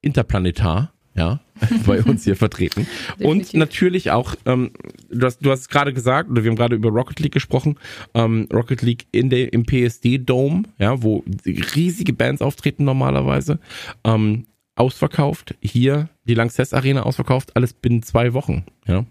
[0.00, 1.40] interplanetar, ja,
[1.86, 2.86] bei uns hier vertreten.
[3.18, 4.70] Und natürlich auch, ähm,
[5.10, 7.76] du hast, du hast gerade gesagt, oder wir haben gerade über Rocket League gesprochen,
[8.14, 13.58] ähm, Rocket League in der, im PSD Dome, ja, wo riesige Bands auftreten normalerweise,
[14.04, 15.54] ähm, ausverkauft.
[15.60, 19.04] Hier die Lanxess Arena ausverkauft, alles binnen zwei Wochen, ja.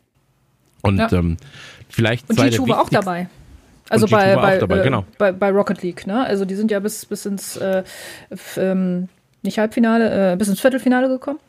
[0.82, 1.12] Und ja.
[1.14, 1.38] ähm,
[1.94, 3.30] vielleicht Und G2 war auch dabei.
[3.90, 5.06] Also bei, bei, dabei, äh, genau.
[5.18, 6.26] bei, bei Rocket League, ne?
[6.26, 7.84] Also die sind ja bis, bis ins äh,
[8.58, 9.10] ähm,
[9.44, 11.40] nicht Halbfinale, äh, bis ins Viertelfinale gekommen.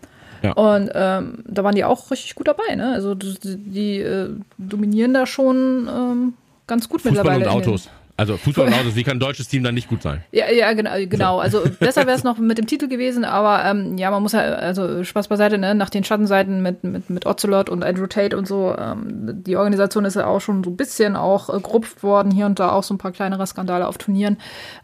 [0.43, 0.53] Ja.
[0.53, 2.93] Und ähm, da waren die auch richtig gut dabei, ne?
[2.93, 6.35] Also die, die äh, dominieren da schon ähm,
[6.67, 7.47] ganz gut Fußball mittlerweile.
[7.47, 7.89] Und Autos.
[8.17, 10.23] Also Fußball und Autos, wie kann ein deutsches Team dann nicht gut sein?
[10.31, 10.91] Ja, ja, genau.
[11.09, 11.39] genau.
[11.41, 14.41] Also besser wäre es noch mit dem Titel gewesen, aber ähm, ja, man muss ja,
[14.41, 15.75] also Spaß beiseite, ne?
[15.75, 20.05] Nach den Schattenseiten mit, mit, mit Ocelot und Andrew Tate und so, ähm, die Organisation
[20.05, 22.85] ist ja auch schon so ein bisschen auch äh, gerupft worden, hier und da auch
[22.85, 24.39] so ein paar kleinere Skandale auf Turnieren.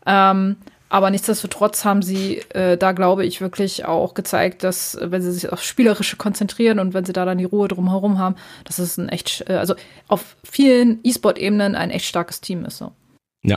[0.06, 0.56] Ähm,
[0.88, 5.52] aber nichtsdestotrotz haben sie äh, da, glaube ich, wirklich auch gezeigt, dass, wenn sie sich
[5.52, 9.08] auf Spielerische konzentrieren und wenn sie da dann die Ruhe drumherum haben, dass es ein
[9.08, 9.76] echt, äh, also
[10.08, 12.78] auf vielen E-Sport-Ebenen ein echt starkes Team ist.
[12.78, 12.90] So.
[13.42, 13.56] Ja.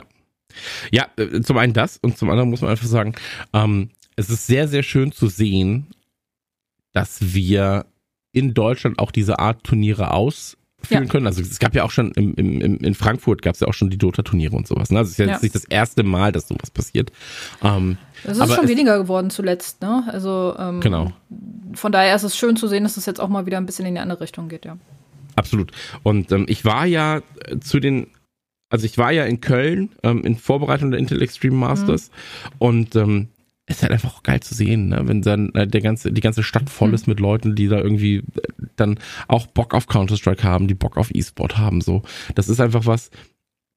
[0.92, 3.14] Ja, äh, zum einen das und zum anderen muss man einfach sagen,
[3.52, 5.88] ähm, es ist sehr, sehr schön zu sehen,
[6.92, 7.86] dass wir
[8.32, 11.08] in Deutschland auch diese Art Turniere aus führen ja.
[11.08, 11.26] können.
[11.26, 13.74] Also es gab ja auch schon im, im, im in Frankfurt gab es ja auch
[13.74, 14.90] schon die Dota-Turniere und sowas.
[14.90, 14.98] Ne?
[14.98, 15.38] Also es ist ja, ja.
[15.40, 17.10] nicht das erste Mal, dass sowas passiert.
[17.62, 20.04] Ähm, das ist schon weniger geworden zuletzt, ne?
[20.08, 21.12] Also ähm, genau.
[21.74, 23.86] von daher ist es schön zu sehen, dass es jetzt auch mal wieder ein bisschen
[23.86, 24.76] in die andere Richtung geht, ja.
[25.36, 25.72] Absolut.
[26.02, 27.20] Und ähm, ich war ja
[27.60, 28.06] zu den
[28.74, 32.50] also ich war ja in Köln ähm, in Vorbereitung der Intel Extreme Masters mhm.
[32.58, 33.28] und ähm,
[33.66, 35.02] es ist halt einfach auch geil zu sehen, ne?
[35.04, 38.16] wenn dann äh, der ganze, die ganze Stadt voll ist mit Leuten, die da irgendwie
[38.16, 38.22] äh,
[38.74, 41.82] dann auch Bock auf Counter-Strike haben, die Bock auf E-Sport haben.
[41.82, 42.02] So,
[42.34, 43.12] das ist einfach was,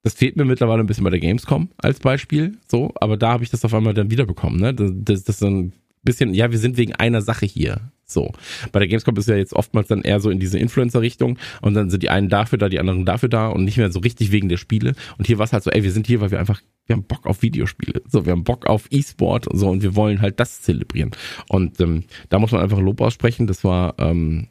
[0.01, 2.57] das fehlt mir mittlerweile ein bisschen bei der Gamescom als Beispiel.
[2.67, 4.59] So, aber da habe ich das auf einmal dann wiederbekommen.
[4.59, 4.73] Ne?
[4.73, 7.91] Das, das, das ist ein bisschen, ja, wir sind wegen einer Sache hier.
[8.09, 8.31] So.
[8.71, 11.89] Bei der Gamescom ist ja jetzt oftmals dann eher so in diese Influencer-Richtung und dann
[11.89, 14.47] sind die einen dafür da, die anderen dafür da und nicht mehr so richtig wegen
[14.47, 14.95] der Spiele.
[15.17, 17.03] Und hier war es halt so, ey, wir sind hier, weil wir einfach, wir haben
[17.03, 18.01] Bock auf Videospiele.
[18.07, 21.11] So, wir haben Bock auf E-Sport so und wir wollen halt das zelebrieren.
[21.49, 23.45] Und ähm, da muss man einfach Lob aussprechen.
[23.45, 24.47] Das war ähm,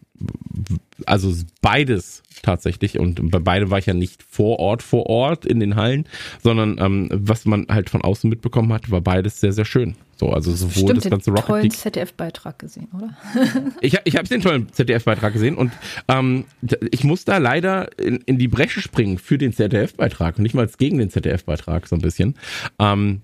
[1.06, 5.60] also beides tatsächlich und bei beidem war ich ja nicht vor Ort vor Ort in
[5.60, 6.06] den Hallen,
[6.42, 9.96] sondern ähm, was man halt von außen mitbekommen hat, war beides sehr sehr schön.
[10.16, 13.16] So, also sowohl das ganze Rocket tollen ZDF-Beitrag gesehen, oder?
[13.82, 15.72] ich ich habe den tollen ZDF-Beitrag gesehen und
[16.08, 16.46] ähm,
[16.90, 20.66] ich muss da leider in, in die Bresche springen für den ZDF-Beitrag und nicht mal
[20.78, 22.34] gegen den ZDF-Beitrag so ein bisschen.
[22.78, 23.20] Ähm,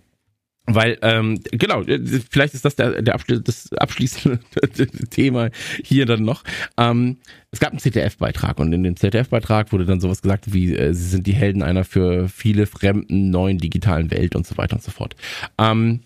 [0.66, 1.82] weil, ähm, genau,
[2.30, 4.38] vielleicht ist das der, der Abschli das abschließende
[5.10, 5.50] Thema
[5.82, 6.44] hier dann noch.
[6.78, 7.16] Ähm,
[7.50, 11.08] es gab einen ZDF-Beitrag und in dem ZDF-Beitrag wurde dann sowas gesagt wie, äh, sie
[11.08, 14.92] sind die Helden einer für viele fremden neuen digitalen Welt und so weiter und so
[14.92, 15.16] fort.
[15.58, 16.02] Ähm,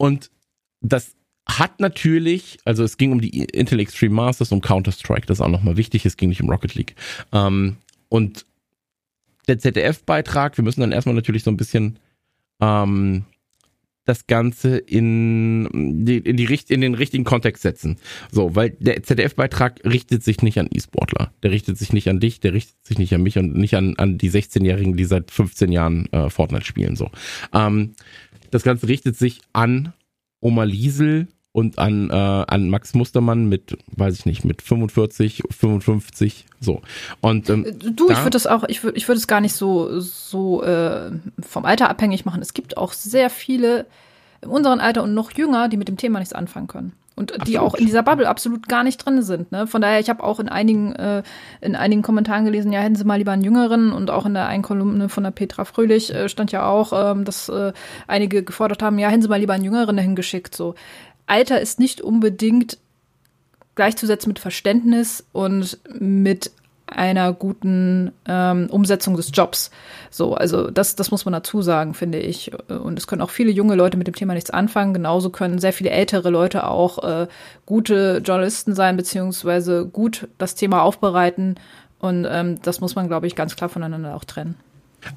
[0.00, 0.30] und
[0.80, 1.14] das
[1.46, 5.48] hat natürlich, also es ging um die Intel Extreme Masters, um Counter-Strike, das ist auch
[5.48, 6.94] nochmal wichtig, es ging nicht um Rocket League.
[7.32, 7.76] Ähm,
[8.08, 8.46] und
[9.46, 11.98] der ZDF-Beitrag, wir müssen dann erstmal natürlich so ein bisschen
[12.62, 13.26] ähm,
[14.10, 17.96] das Ganze in, die, in, die, in den richtigen Kontext setzen.
[18.32, 21.32] So, weil der ZDF-Beitrag richtet sich nicht an E-Sportler.
[21.44, 23.94] Der richtet sich nicht an dich, der richtet sich nicht an mich und nicht an,
[23.98, 26.96] an die 16-Jährigen, die seit 15 Jahren äh, Fortnite spielen.
[26.96, 27.08] So.
[27.54, 27.92] Ähm,
[28.50, 29.92] das Ganze richtet sich an
[30.40, 36.46] Oma Liesel und an, äh, an Max Mustermann mit, weiß ich nicht, mit 45, 55,
[36.60, 36.80] so.
[37.20, 39.54] Und ähm, du, da, ich würde das auch, ich würde, ich würde es gar nicht
[39.54, 41.10] so, so äh,
[41.40, 42.40] vom Alter abhängig machen.
[42.40, 43.86] Es gibt auch sehr viele
[44.42, 46.92] in unserem Alter und noch jünger, die mit dem Thema nichts anfangen können.
[47.16, 47.48] Und absolut.
[47.48, 49.52] die auch in dieser Bubble absolut gar nicht drin sind.
[49.52, 49.66] Ne?
[49.66, 51.22] Von daher, ich habe auch in einigen, äh,
[51.60, 54.46] in einigen Kommentaren gelesen, ja, hätten sie mal lieber einen Jüngeren und auch in der
[54.46, 57.74] einen Kolumne von der Petra Fröhlich äh, stand ja auch, ähm, dass äh,
[58.06, 60.54] einige gefordert haben, ja, hätten sie mal lieber einen Jüngeren dahin geschickt.
[60.54, 60.76] So.
[61.30, 62.78] Alter ist nicht unbedingt
[63.76, 66.50] gleichzusetzen mit Verständnis und mit
[66.86, 69.70] einer guten ähm, Umsetzung des Jobs.
[70.10, 72.50] So, also das, das muss man dazu sagen, finde ich.
[72.68, 74.92] Und es können auch viele junge Leute mit dem Thema nichts anfangen.
[74.92, 77.28] Genauso können sehr viele ältere Leute auch äh,
[77.64, 81.54] gute Journalisten sein, beziehungsweise gut das Thema aufbereiten.
[82.00, 84.56] Und ähm, das muss man, glaube ich, ganz klar voneinander auch trennen.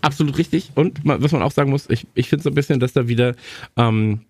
[0.02, 0.72] Absolut richtig.
[0.76, 3.36] Und was man auch sagen muss, ich, ich finde so ein bisschen, dass da wieder,
[3.78, 4.22] ähm,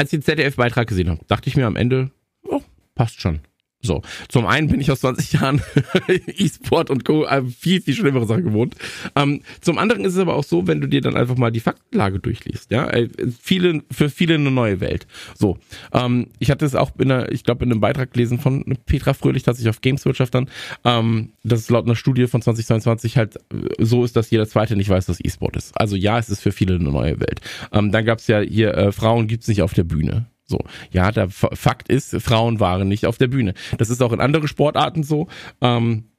[0.00, 2.10] als ich den ZDF-Beitrag gesehen habe, dachte ich mir am Ende,
[2.42, 2.62] oh,
[2.94, 3.40] passt schon.
[3.82, 5.62] So, zum einen bin ich aus 20 Jahren
[6.08, 7.24] E-Sport und Co.
[7.24, 8.74] Äh, viel, viel schlimmere Sachen gewohnt.
[9.16, 11.60] Ähm, zum anderen ist es aber auch so, wenn du dir dann einfach mal die
[11.60, 13.08] Faktenlage durchliest, ja, äh,
[13.40, 15.06] viele, für viele eine neue Welt.
[15.34, 15.58] So,
[15.92, 19.14] ähm, ich hatte es auch in einer, ich glaube, in einem Beitrag gelesen von Petra
[19.14, 20.50] Fröhlich, tatsächlich auf Gameswirtschaft dann,
[20.84, 23.40] ähm, dass es laut einer Studie von 2022 halt äh,
[23.78, 25.78] so ist, dass jeder Zweite nicht weiß, was E-Sport ist.
[25.80, 27.40] Also ja, es ist für viele eine neue Welt.
[27.72, 30.26] Ähm, dann gab es ja hier, äh, Frauen gibt's nicht auf der Bühne.
[30.50, 30.58] So,
[30.90, 33.54] ja, der Fakt ist, Frauen waren nicht auf der Bühne.
[33.78, 35.28] Das ist auch in anderen Sportarten so.
[35.60, 36.10] Ähm,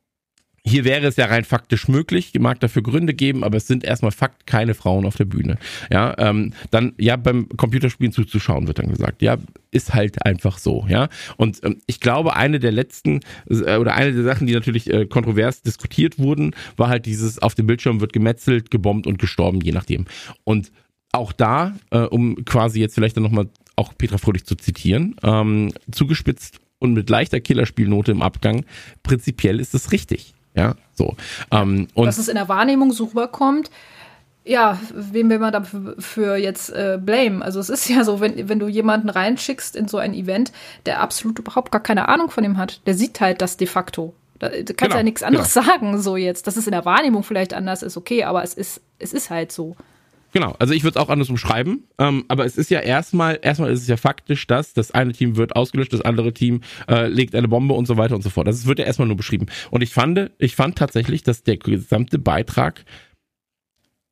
[0.64, 4.12] hier wäre es ja rein faktisch möglich, mag dafür Gründe geben, aber es sind erstmal
[4.12, 5.58] Fakt keine Frauen auf der Bühne.
[5.92, 9.22] Ja, ähm, dann ja beim Computerspielen zuzuschauen wird dann gesagt.
[9.22, 9.38] Ja,
[9.72, 10.86] ist halt einfach so.
[10.88, 14.90] Ja, und ähm, ich glaube, eine der letzten äh, oder eine der Sachen, die natürlich
[14.90, 19.62] äh, kontrovers diskutiert wurden, war halt dieses auf dem Bildschirm wird gemetzelt, gebombt und gestorben,
[19.62, 20.06] je nachdem.
[20.44, 20.72] Und
[21.12, 23.50] auch da, äh, um quasi jetzt vielleicht dann nochmal
[23.82, 28.66] auch Petra Fröhlich zu zitieren, ähm, zugespitzt und mit leichter Killerspielnote im Abgang,
[29.04, 30.34] prinzipiell ist es richtig.
[30.54, 31.16] Ja, so.
[31.52, 33.72] Ähm, und Dass es in der Wahrnehmung so rüberkommt,
[34.44, 37.44] ja, wem will man dafür jetzt äh, blame?
[37.44, 40.52] Also es ist ja so, wenn, wenn du jemanden reinschickst in so ein Event,
[40.86, 44.14] der absolut überhaupt gar keine Ahnung von ihm hat, der sieht halt das de facto.
[44.40, 45.66] Da, du kannst genau, ja nichts anderes genau.
[45.66, 46.48] sagen, so jetzt.
[46.48, 49.52] Dass es in der Wahrnehmung vielleicht anders ist, okay, aber es ist, es ist halt
[49.52, 49.76] so.
[50.32, 53.72] Genau, also ich würde es auch anders umschreiben, ähm, aber es ist ja erstmal, erstmal
[53.72, 57.36] ist es ja faktisch, dass das eine Team wird ausgelöscht, das andere Team äh, legt
[57.36, 58.48] eine Bombe und so weiter und so fort.
[58.48, 59.48] Das wird ja erstmal nur beschrieben.
[59.72, 62.86] Und ich fand, ich fand tatsächlich, dass der gesamte Beitrag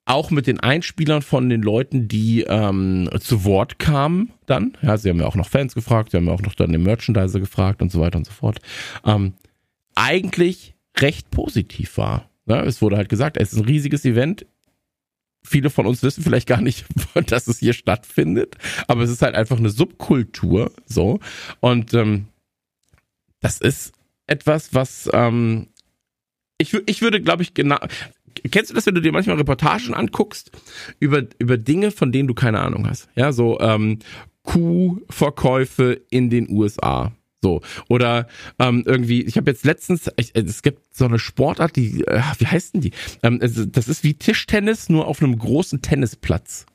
[0.10, 5.10] auch mit den Einspielern von den Leuten, die ähm, zu Wort kamen, dann, ja, sie
[5.10, 7.82] haben ja auch noch Fans gefragt, sie haben ja auch noch dann den Merchandiser gefragt
[7.82, 8.60] und so weiter und so fort,
[9.06, 9.34] ähm,
[9.96, 12.30] eigentlich recht positiv war.
[12.48, 14.48] Ja, es wurde halt gesagt, es ist ein riesiges Event
[15.44, 16.86] viele von uns wissen vielleicht gar nicht,
[17.28, 18.56] dass es hier stattfindet,
[18.88, 21.20] aber es ist halt einfach eine Subkultur, so.
[21.60, 22.28] Und ähm,
[23.40, 23.94] das ist
[24.28, 25.68] etwas, was ähm,
[26.58, 27.78] ich, ich würde, glaube ich, genau.
[28.52, 30.52] Kennst du das, wenn du dir manchmal Reportagen anguckst
[31.00, 33.10] über, über Dinge, von denen du keine Ahnung hast?
[33.16, 34.00] Ja, so ähm,
[34.44, 37.12] Kuhverkäufe in den USA.
[37.42, 37.62] So.
[37.88, 38.28] Oder
[38.60, 42.48] ähm, irgendwie, ich habe jetzt letztens, ich, es gibt so eine Sportart, die, äh, wie
[42.48, 42.92] heißt denn die?
[43.24, 46.66] Ähm, das ist wie Tischtennis, nur auf einem großen Tennisplatz.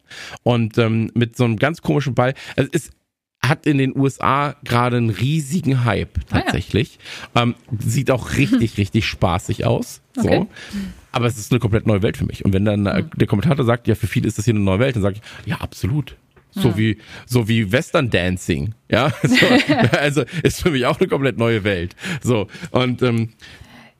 [0.42, 2.34] Und ähm, mit so einem ganz komischen Ball.
[2.56, 2.90] Also es
[3.42, 6.98] hat in den USA gerade einen riesigen Hype tatsächlich.
[7.34, 7.42] Ah, ja.
[7.42, 10.00] ähm, sieht auch richtig, richtig spaßig aus.
[10.14, 10.22] So.
[10.22, 10.46] Okay.
[11.12, 12.44] Aber es ist eine komplett neue Welt für mich.
[12.44, 14.78] Und wenn dann äh, der Kommentator sagt, ja, für viele ist das hier eine neue
[14.78, 16.16] Welt, dann sage ich, ja, absolut.
[16.54, 16.76] So ja.
[16.76, 18.74] wie, so wie Western Dancing.
[18.90, 19.46] Ja, so,
[19.98, 21.96] also ist für mich auch eine komplett neue Welt.
[22.22, 23.30] So, und, ähm,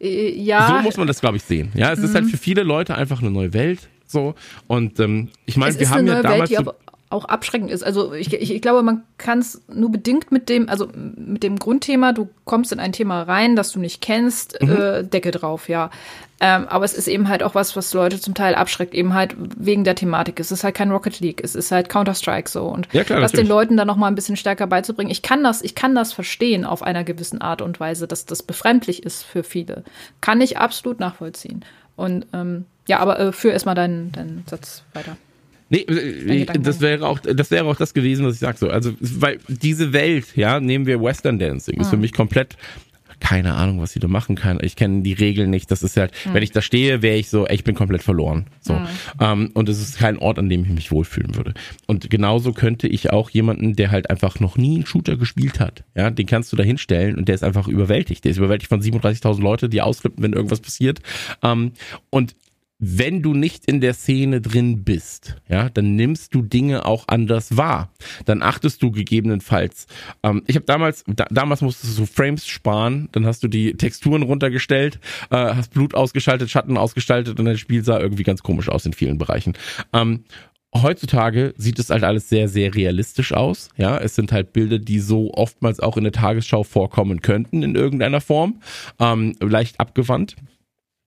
[0.01, 0.69] äh, ja.
[0.69, 1.73] So muss man das, glaube ich, sehen.
[1.75, 2.05] Ja, es mhm.
[2.05, 2.31] ist halt mhm.
[2.31, 3.89] für viele Leute einfach eine neue Welt.
[4.07, 4.35] So,
[4.67, 6.51] und ähm, ich meine, wir haben ja damals.
[6.51, 6.69] Welt,
[7.15, 7.85] auch abschreckend ist.
[7.85, 11.59] Also ich, ich, ich glaube, man kann es nur bedingt mit dem, also mit dem
[11.59, 14.71] Grundthema, du kommst in ein Thema rein, das du nicht kennst, mhm.
[14.71, 15.91] äh, Decke drauf, ja.
[16.47, 19.35] Ähm, aber es ist eben halt auch was, was Leute zum Teil abschreckt, eben halt
[19.39, 20.39] wegen der Thematik.
[20.39, 22.67] Es ist halt kein Rocket League, es ist halt Counter-Strike so.
[22.67, 25.11] Und ja, klar, das den Leuten dann noch mal ein bisschen stärker beizubringen.
[25.11, 28.43] Ich kann das, ich kann das verstehen auf einer gewissen Art und Weise, dass das
[28.43, 29.85] befremdlich ist für viele.
[30.21, 31.65] Kann ich absolut nachvollziehen.
[31.97, 35.17] Und ähm, ja, aber äh, führ erstmal deinen, deinen Satz weiter.
[35.71, 38.69] Nee, äh, das wäre auch, das wäre auch das gewesen, was ich sag so.
[38.69, 42.01] Also, weil diese Welt, ja, nehmen wir Western Dancing, ist für ah.
[42.01, 42.59] mich komplett
[43.25, 44.59] keine Ahnung, was sie da machen kann.
[44.61, 45.71] Ich kenne die Regeln nicht.
[45.71, 46.35] Das ist halt, mhm.
[46.35, 48.49] wenn ich da stehe, wäre ich so, ey, ich bin komplett verloren.
[48.61, 48.75] So.
[48.75, 48.87] Mhm.
[49.19, 51.55] Ähm, und es ist kein Ort, an dem ich mich wohlfühlen würde.
[51.87, 55.85] Und genauso könnte ich auch jemanden, der halt einfach noch nie einen Shooter gespielt hat,
[55.95, 58.25] ja, den kannst du da hinstellen und der ist einfach überwältigt.
[58.25, 61.01] Der ist überwältigt von 37.000 Leute, die ausflippen, wenn irgendwas passiert.
[61.43, 61.73] Ähm,
[62.11, 62.37] und
[62.87, 67.57] wenn du nicht in der Szene drin bist, ja, dann nimmst du Dinge auch anders
[67.57, 67.91] wahr.
[68.27, 69.87] Dann achtest du gegebenenfalls.
[70.23, 74.23] Ähm, ich habe damals, da, damals musstest du Frames sparen, dann hast du die Texturen
[74.23, 78.85] runtergestellt, äh, hast Blut ausgeschaltet, Schatten ausgestaltet und dein Spiel sah irgendwie ganz komisch aus
[78.85, 79.55] in vielen Bereichen.
[79.95, 80.25] Ähm,
[80.75, 83.71] heutzutage sieht es halt alles sehr, sehr realistisch aus.
[83.77, 87.75] Ja, es sind halt Bilder, die so oftmals auch in der Tagesschau vorkommen könnten in
[87.77, 88.61] irgendeiner Form,
[88.99, 90.37] ähm, leicht abgewandt.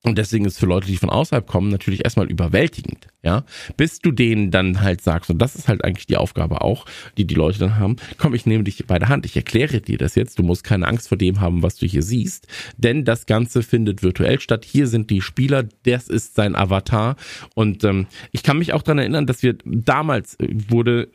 [0.04, 3.44] Und deswegen ist für Leute, die von außerhalb kommen, natürlich erstmal überwältigend, ja.
[3.78, 6.86] Bis du denen dann halt sagst, und das ist halt eigentlich die Aufgabe auch,
[7.18, 9.98] die die Leute dann haben, komm, ich nehme dich bei der Hand, ich erkläre dir
[9.98, 13.26] das jetzt, du musst keine Angst vor dem haben, was du hier siehst, denn das
[13.26, 14.66] Ganze findet virtuell statt.
[14.66, 17.16] Hier sind die Spieler, das ist sein Avatar.
[17.56, 21.10] Und ähm, ich kann mich auch daran erinnern, dass wir damals äh, wurde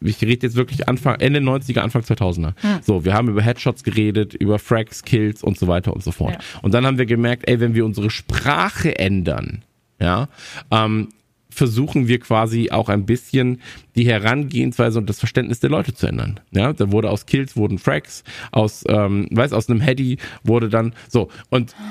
[0.00, 2.54] ich rede jetzt wirklich Anfang, Ende 90er, Anfang 2000er.
[2.60, 2.80] Hm.
[2.82, 6.32] So, wir haben über Headshots geredet, über Frags, Kills und so weiter und so fort.
[6.32, 6.38] Ja.
[6.62, 9.62] Und dann haben wir gemerkt, ey, wenn wir unsere Sprache ändern,
[10.00, 10.28] ja,
[10.70, 11.08] ähm,
[11.50, 13.60] versuchen wir quasi auch ein bisschen
[13.96, 16.40] die Herangehensweise und das Verständnis der Leute zu ändern.
[16.52, 20.94] Ja, da wurde aus Kills wurden Fracks, aus, ähm, weiß, aus einem Heady wurde dann
[21.08, 21.74] so und.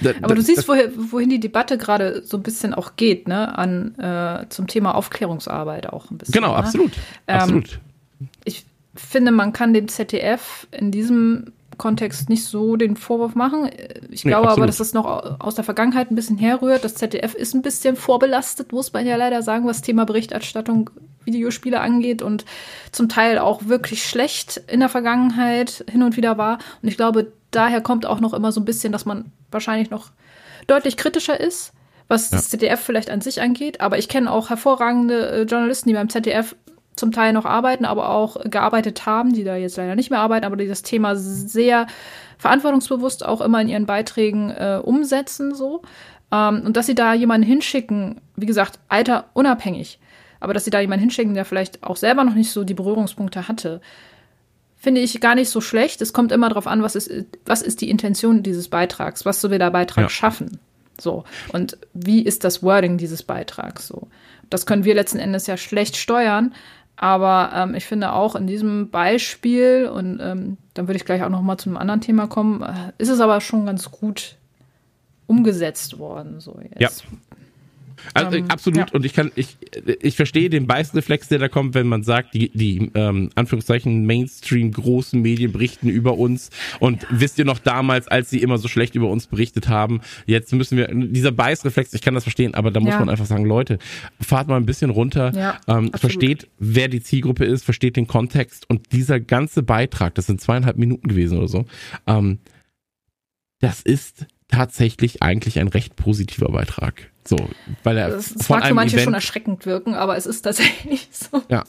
[0.00, 3.58] Da, Aber du siehst, wohin, wohin die Debatte gerade so ein bisschen auch geht, ne,
[3.58, 6.32] an äh, zum Thema Aufklärungsarbeit auch ein bisschen.
[6.32, 6.56] Genau, ne?
[6.56, 6.92] absolut,
[7.26, 7.80] ähm, absolut.
[8.44, 8.64] Ich
[8.94, 13.70] finde, man kann dem ZDF in diesem Kontext nicht so den Vorwurf machen.
[14.10, 16.84] Ich glaube nee, aber, dass das noch aus der Vergangenheit ein bisschen herrührt.
[16.84, 20.90] Das ZDF ist ein bisschen vorbelastet, muss man ja leider sagen, was Thema Berichterstattung
[21.24, 22.44] Videospiele angeht und
[22.92, 26.58] zum Teil auch wirklich schlecht in der Vergangenheit hin und wieder war.
[26.82, 30.10] Und ich glaube, daher kommt auch noch immer so ein bisschen, dass man wahrscheinlich noch
[30.66, 31.72] deutlich kritischer ist,
[32.08, 32.36] was ja.
[32.36, 33.80] das ZDF vielleicht an sich angeht.
[33.80, 36.54] Aber ich kenne auch hervorragende äh, Journalisten, die beim ZDF
[36.96, 40.44] zum Teil noch arbeiten, aber auch gearbeitet haben, die da jetzt leider nicht mehr arbeiten,
[40.44, 41.86] aber die das Thema sehr
[42.38, 45.82] verantwortungsbewusst auch immer in ihren Beiträgen äh, umsetzen so.
[46.32, 49.98] Ähm, und dass sie da jemanden hinschicken, wie gesagt, Alter unabhängig,
[50.40, 53.48] aber dass sie da jemanden hinschicken, der vielleicht auch selber noch nicht so die Berührungspunkte
[53.48, 53.80] hatte,
[54.76, 56.00] finde ich gar nicht so schlecht.
[56.00, 57.10] Es kommt immer darauf an, was ist,
[57.44, 60.08] was ist die Intention dieses Beitrags, was soll der Beitrag ja.
[60.08, 60.58] schaffen.
[60.98, 61.24] So.
[61.52, 64.08] Und wie ist das Wording dieses Beitrags so?
[64.48, 66.54] Das können wir letzten Endes ja schlecht steuern.
[67.02, 71.30] Aber ähm, ich finde auch in diesem Beispiel, und ähm, dann würde ich gleich auch
[71.30, 74.36] noch mal zu einem anderen Thema kommen, äh, ist es aber schon ganz gut
[75.26, 76.40] umgesetzt worden.
[76.40, 76.78] So jetzt.
[76.78, 76.90] Ja.
[78.14, 78.78] Also, ähm, absolut.
[78.78, 78.86] Ja.
[78.92, 79.56] Und ich kann, ich,
[80.00, 84.72] ich verstehe den Beißreflex, der da kommt, wenn man sagt, die, die ähm, Anführungszeichen Mainstream
[84.72, 86.50] großen Medien berichten über uns.
[86.78, 90.52] Und wisst ihr noch damals, als sie immer so schlecht über uns berichtet haben, jetzt
[90.52, 92.98] müssen wir, dieser Beißreflex, ich kann das verstehen, aber da muss ja.
[92.98, 93.78] man einfach sagen, Leute,
[94.20, 98.68] fahrt mal ein bisschen runter, ja, ähm, versteht, wer die Zielgruppe ist, versteht den Kontext
[98.68, 101.66] und dieser ganze Beitrag, das sind zweieinhalb Minuten gewesen oder so,
[102.06, 102.38] ähm,
[103.60, 107.10] das ist tatsächlich eigentlich ein recht positiver Beitrag.
[107.30, 107.36] So,
[107.84, 111.08] weil er das, das mag für manche Event, schon erschreckend wirken, aber es ist tatsächlich
[111.12, 111.40] so.
[111.48, 111.62] Ja.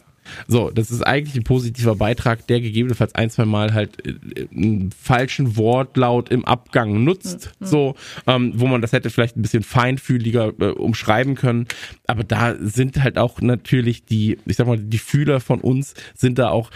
[0.47, 4.91] So, das ist eigentlich ein positiver Beitrag, der gegebenenfalls ein, zwei Mal halt äh, einen
[4.91, 7.65] falschen Wortlaut im Abgang nutzt, mhm.
[7.65, 7.95] so,
[8.25, 11.67] ähm, wo man das hätte vielleicht ein bisschen feinfühliger äh, umschreiben können.
[12.07, 16.39] Aber da sind halt auch natürlich die, ich sag mal, die Fühler von uns sind
[16.39, 16.71] da auch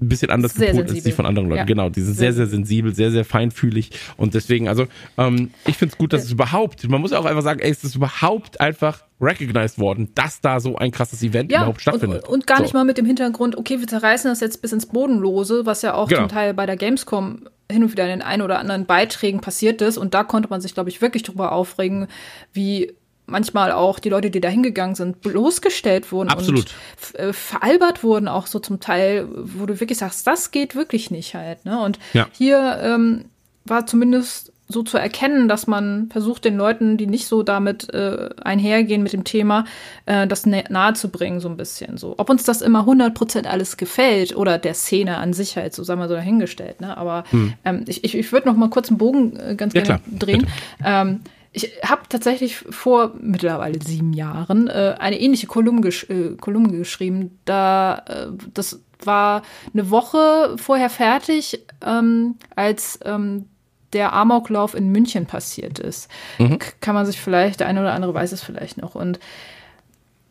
[0.00, 1.58] ein bisschen anders sehr gepolt als die von anderen Leuten.
[1.58, 1.64] Ja.
[1.64, 4.86] Genau, die sind sehr, sehr sensibel, sehr, sehr feinfühlig und deswegen, also
[5.18, 7.84] ähm, ich finde es gut, dass es überhaupt, man muss auch einfach sagen, ey, es
[7.84, 12.24] ist überhaupt einfach recognized worden, dass da so ein krasses Event ja, überhaupt stattfindet.
[12.24, 12.62] Und, und gar so.
[12.62, 15.94] nicht mal mit dem Hintergrund, okay, wir zerreißen das jetzt bis ins Bodenlose, was ja
[15.94, 16.22] auch genau.
[16.22, 19.80] zum Teil bei der Gamescom hin und wieder in den ein oder anderen Beiträgen passiert
[19.80, 19.96] ist.
[19.96, 22.08] Und da konnte man sich, glaube ich, wirklich drüber aufregen,
[22.52, 22.92] wie
[23.30, 26.66] manchmal auch die Leute, die da hingegangen sind, bloßgestellt wurden Absolut.
[27.12, 31.10] und äh, veralbert wurden, auch so zum Teil, wo du wirklich sagst, das geht wirklich
[31.10, 31.64] nicht halt.
[31.64, 31.80] Ne?
[31.82, 32.28] Und ja.
[32.32, 33.26] hier ähm,
[33.64, 38.30] war zumindest so zu erkennen, dass man versucht, den Leuten, die nicht so damit äh,
[38.42, 39.64] einhergehen mit dem Thema,
[40.06, 41.96] äh, das nahe zu bringen, so ein bisschen.
[41.96, 42.14] So.
[42.18, 46.00] Ob uns das immer 100% alles gefällt oder der Szene an sich halt, so sagen
[46.00, 46.80] wir so dahingestellt.
[46.80, 46.96] Ne?
[46.96, 47.52] Aber hm.
[47.64, 50.18] ähm, ich, ich, ich würde noch mal kurz einen Bogen äh, ganz ja, gerne klar.
[50.18, 50.46] drehen.
[50.84, 51.20] Ähm,
[51.52, 57.38] ich habe tatsächlich vor mittlerweile sieben Jahren äh, eine ähnliche Kolumne, gesch äh, Kolumne geschrieben.
[57.44, 59.42] Da äh, das war
[59.72, 63.46] eine Woche vorher fertig, ähm, als ähm,
[63.92, 66.08] der Amoklauf in München passiert ist.
[66.38, 66.58] Mhm.
[66.80, 68.94] Kann man sich vielleicht, der eine oder andere weiß es vielleicht noch.
[68.94, 69.18] Und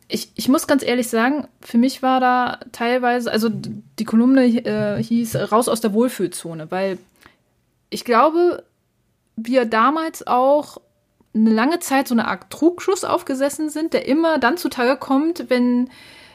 [0.08, 5.02] ich, ich muss ganz ehrlich sagen, für mich war da teilweise, also die Kolumne äh,
[5.02, 6.98] hieß Raus aus der Wohlfühlzone, weil
[7.90, 8.64] ich glaube,
[9.36, 10.78] wir damals auch
[11.34, 15.90] eine lange Zeit so eine Art Trugschluss aufgesessen sind, der immer dann zutage kommt, wenn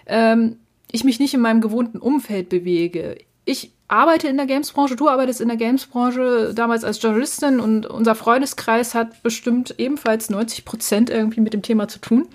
[0.05, 0.57] ähm,
[0.91, 3.17] ich mich nicht in meinem gewohnten Umfeld bewege.
[3.43, 8.15] Ich arbeite in der Gamesbranche, du arbeitest in der Gamesbranche damals als Journalistin und unser
[8.15, 12.27] Freundeskreis hat bestimmt ebenfalls 90 Prozent irgendwie mit dem Thema zu tun.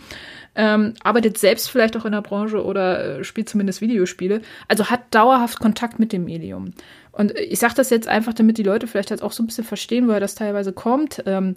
[0.56, 4.42] Ähm, arbeitet selbst vielleicht auch in der Branche oder äh, spielt zumindest Videospiele.
[4.68, 6.72] Also hat dauerhaft Kontakt mit dem Medium.
[7.12, 9.64] Und ich sage das jetzt einfach, damit die Leute vielleicht halt auch so ein bisschen
[9.64, 11.22] verstehen, woher das teilweise kommt.
[11.26, 11.54] Ähm,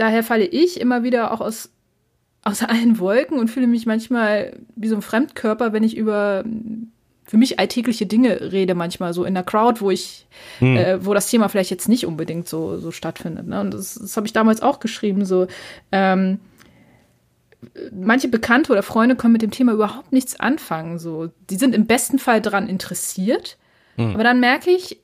[0.00, 1.70] daher falle ich immer wieder auch aus,
[2.42, 6.44] aus allen Wolken und fühle mich manchmal wie so ein Fremdkörper, wenn ich über
[7.30, 10.26] für mich alltägliche Dinge rede, manchmal so in der Crowd, wo ich,
[10.58, 10.76] hm.
[10.76, 13.46] äh, wo das Thema vielleicht jetzt nicht unbedingt so, so stattfindet.
[13.46, 13.60] Ne?
[13.60, 15.46] Und das, das habe ich damals auch geschrieben, so
[15.92, 16.40] ähm,
[17.92, 20.98] manche Bekannte oder Freunde können mit dem Thema überhaupt nichts anfangen.
[20.98, 23.58] So, die sind im besten Fall daran interessiert,
[23.94, 24.14] hm.
[24.14, 24.98] aber dann merke ich,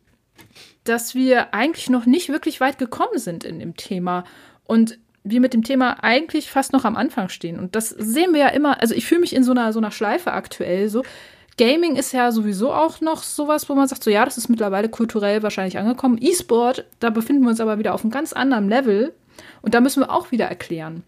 [0.82, 4.24] dass wir eigentlich noch nicht wirklich weit gekommen sind in dem Thema
[4.66, 7.58] und wir mit dem Thema eigentlich fast noch am Anfang stehen.
[7.58, 9.90] Und das sehen wir ja immer, also ich fühle mich in so einer, so einer
[9.90, 11.02] Schleife aktuell so.
[11.58, 14.88] Gaming ist ja sowieso auch noch sowas, wo man sagt, so ja, das ist mittlerweile
[14.88, 16.18] kulturell wahrscheinlich angekommen.
[16.20, 19.14] E-Sport, da befinden wir uns aber wieder auf einem ganz anderen Level.
[19.62, 21.02] Und da müssen wir auch wieder erklären.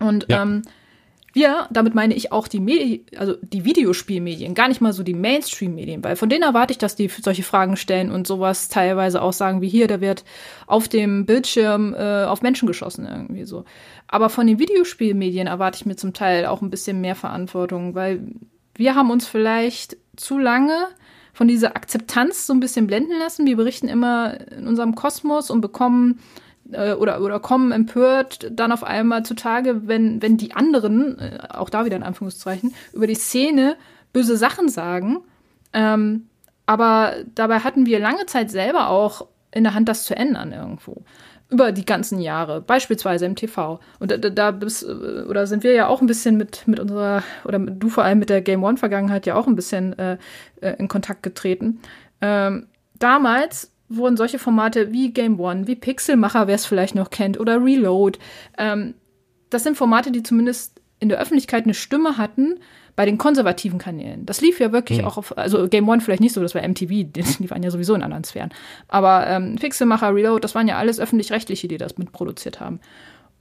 [0.00, 0.42] Und ja.
[0.42, 0.62] ähm,
[1.36, 5.14] wir, damit meine ich auch die Medi also die Videospielmedien, gar nicht mal so die
[5.14, 9.34] Mainstream-Medien, weil von denen erwarte ich, dass die solche Fragen stellen und sowas teilweise auch
[9.34, 10.24] sagen wie hier, da wird
[10.66, 13.64] auf dem Bildschirm äh, auf Menschen geschossen irgendwie so.
[14.08, 18.26] Aber von den Videospielmedien erwarte ich mir zum Teil auch ein bisschen mehr Verantwortung, weil
[18.74, 20.88] wir haben uns vielleicht zu lange
[21.34, 23.46] von dieser Akzeptanz so ein bisschen blenden lassen.
[23.46, 26.18] Wir berichten immer in unserem Kosmos und bekommen
[26.72, 31.70] äh, oder, oder kommen empört dann auf einmal zutage, wenn, wenn die anderen, äh, auch
[31.70, 33.76] da wieder in Anführungszeichen, über die Szene
[34.12, 35.18] böse Sachen sagen.
[35.72, 36.28] Ähm,
[36.66, 41.02] aber dabei hatten wir lange Zeit selber auch in der Hand, das zu ändern irgendwo.
[41.48, 43.78] Über die ganzen Jahre, beispielsweise im TV.
[44.00, 47.22] Und da, da bist, äh, oder sind wir ja auch ein bisschen mit, mit unserer,
[47.44, 50.18] oder du vor allem mit der Game One-Vergangenheit ja auch ein bisschen äh
[50.78, 51.80] in Kontakt getreten.
[52.22, 52.66] Ähm,
[52.98, 57.62] damals wurden solche Formate wie Game One, wie Pixelmacher, wer es vielleicht noch kennt, oder
[57.62, 58.18] Reload,
[58.58, 58.94] ähm,
[59.50, 62.58] das sind Formate, die zumindest in der Öffentlichkeit eine Stimme hatten
[62.96, 64.24] bei den konservativen Kanälen.
[64.24, 65.04] Das lief ja wirklich mhm.
[65.04, 67.94] auch auf, also Game One vielleicht nicht so, das war MTV, die waren ja sowieso
[67.94, 68.50] in anderen Sphären.
[68.88, 72.80] Aber ähm, Pixelmacher, Reload, das waren ja alles öffentlich-rechtliche, die das mitproduziert haben.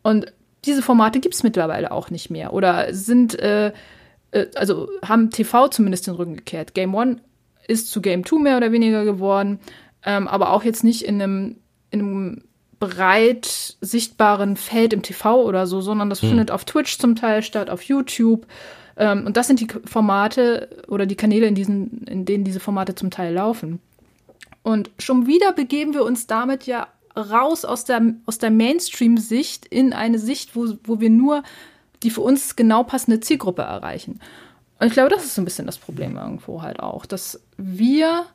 [0.04, 0.32] Und
[0.66, 2.54] diese Formate gibt es mittlerweile auch nicht mehr.
[2.54, 3.72] Oder sind, äh,
[4.32, 6.74] äh, also haben TV zumindest den Rücken gekehrt.
[6.74, 7.18] Game One
[7.68, 9.60] ist zu Game Two mehr oder weniger geworden
[10.06, 11.58] ähm, aber auch jetzt nicht in einem,
[11.89, 12.43] in einem
[12.80, 16.30] breit sichtbaren Feld im TV oder so, sondern das hm.
[16.30, 18.45] findet auf Twitch zum Teil statt, auf YouTube.
[18.97, 22.95] Ähm, und das sind die Formate oder die Kanäle, in, diesen, in denen diese Formate
[22.95, 23.80] zum Teil laufen.
[24.64, 29.93] Und schon wieder begeben wir uns damit ja raus aus der, aus der Mainstream-Sicht in
[29.93, 31.43] eine Sicht, wo, wo wir nur
[32.03, 34.20] die für uns genau passende Zielgruppe erreichen.
[34.80, 38.26] Und ich glaube, das ist so ein bisschen das Problem irgendwo halt auch, dass wir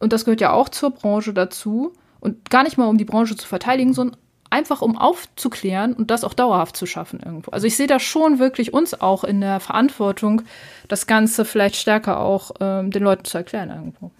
[0.00, 1.92] und das gehört ja auch zur Branche dazu,
[2.24, 4.16] und gar nicht mal um die Branche zu verteidigen, sondern
[4.48, 7.50] einfach um aufzuklären und das auch dauerhaft zu schaffen irgendwo.
[7.50, 10.42] Also ich sehe da schon wirklich uns auch in der Verantwortung,
[10.88, 14.10] das Ganze vielleicht stärker auch ähm, den Leuten zu erklären irgendwo.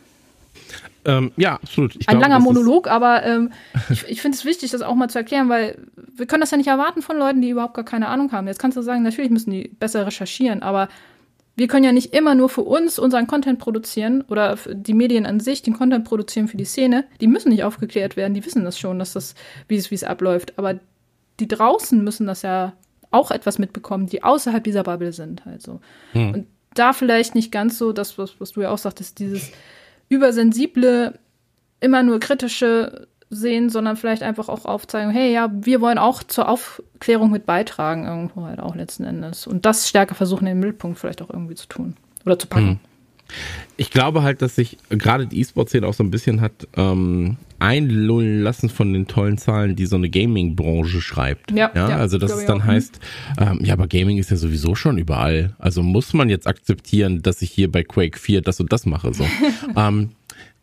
[1.06, 1.96] Ähm, ja, absolut.
[1.96, 3.52] Ich Ein glaube, langer Monolog, aber ähm,
[3.88, 5.78] ich, ich finde es wichtig, das auch mal zu erklären, weil
[6.14, 8.46] wir können das ja nicht erwarten von Leuten, die überhaupt gar keine Ahnung haben.
[8.48, 10.88] Jetzt kannst du sagen, natürlich müssen die besser recherchieren, aber
[11.56, 15.38] wir können ja nicht immer nur für uns unseren Content produzieren oder die Medien an
[15.38, 17.04] sich den Content produzieren für die Szene.
[17.20, 19.34] Die müssen nicht aufgeklärt werden, die wissen das schon, dass das,
[19.68, 20.58] wie es, wie es abläuft.
[20.58, 20.80] Aber
[21.38, 22.72] die draußen müssen das ja
[23.10, 25.46] auch etwas mitbekommen, die außerhalb dieser Bubble sind.
[25.46, 25.80] Also.
[26.12, 26.34] Hm.
[26.34, 29.52] Und da vielleicht nicht ganz so, das, was, was du ja auch sagtest, dieses
[30.08, 31.18] übersensible,
[31.80, 36.48] immer nur kritische sehen, sondern vielleicht einfach auch aufzeigen, hey, ja, wir wollen auch zur
[36.48, 39.46] Aufklärung mit beitragen, irgendwo halt auch letzten Endes.
[39.46, 42.68] Und das stärker versuchen, den Mittelpunkt vielleicht auch irgendwie zu tun oder zu packen.
[42.68, 42.78] Hm.
[43.76, 48.42] Ich glaube halt, dass sich gerade die E-Sport-Szene auch so ein bisschen hat ähm, einlullen
[48.42, 51.50] lassen von den tollen Zahlen, die so eine Gaming-Branche schreibt.
[51.50, 52.66] Ja, ja, ja also dass es dann auch.
[52.66, 53.00] heißt,
[53.38, 55.54] ähm, ja, aber Gaming ist ja sowieso schon überall.
[55.58, 59.12] Also muss man jetzt akzeptieren, dass ich hier bei Quake 4 das und das mache.
[59.14, 59.26] So.
[59.76, 60.10] ähm,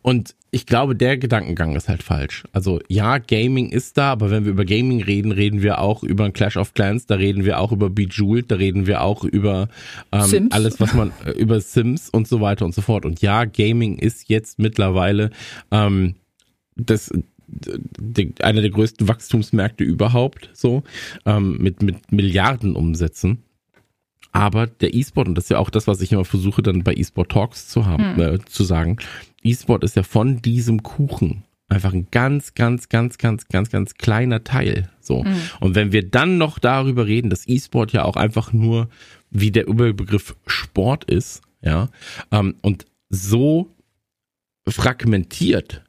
[0.00, 2.44] und ich glaube, der Gedankengang ist halt falsch.
[2.52, 6.30] Also ja, Gaming ist da, aber wenn wir über Gaming reden, reden wir auch über
[6.30, 9.68] Clash of Clans, da reden wir auch über Bejeweled, da reden wir auch über
[10.12, 13.06] ähm, alles, was man über Sims und so weiter und so fort.
[13.06, 15.30] Und ja, Gaming ist jetzt mittlerweile
[15.70, 16.16] ähm,
[16.76, 17.10] das
[18.42, 20.82] einer der größten Wachstumsmärkte überhaupt, so
[21.24, 23.42] ähm, mit mit Milliarden Umsätzen.
[24.32, 26.94] Aber der E-Sport, und das ist ja auch das, was ich immer versuche, dann bei
[26.94, 28.20] E-Sport Talks zu haben, hm.
[28.20, 28.96] äh, zu sagen,
[29.42, 34.44] E-Sport ist ja von diesem Kuchen einfach ein ganz, ganz, ganz, ganz, ganz, ganz kleiner
[34.44, 34.90] Teil.
[35.00, 35.24] So.
[35.24, 35.40] Mhm.
[35.60, 38.88] Und wenn wir dann noch darüber reden, dass E-Sport ja auch einfach nur
[39.30, 41.88] wie der Überbegriff Sport ist, ja,
[42.30, 43.70] ähm, und so
[44.68, 45.82] fragmentiert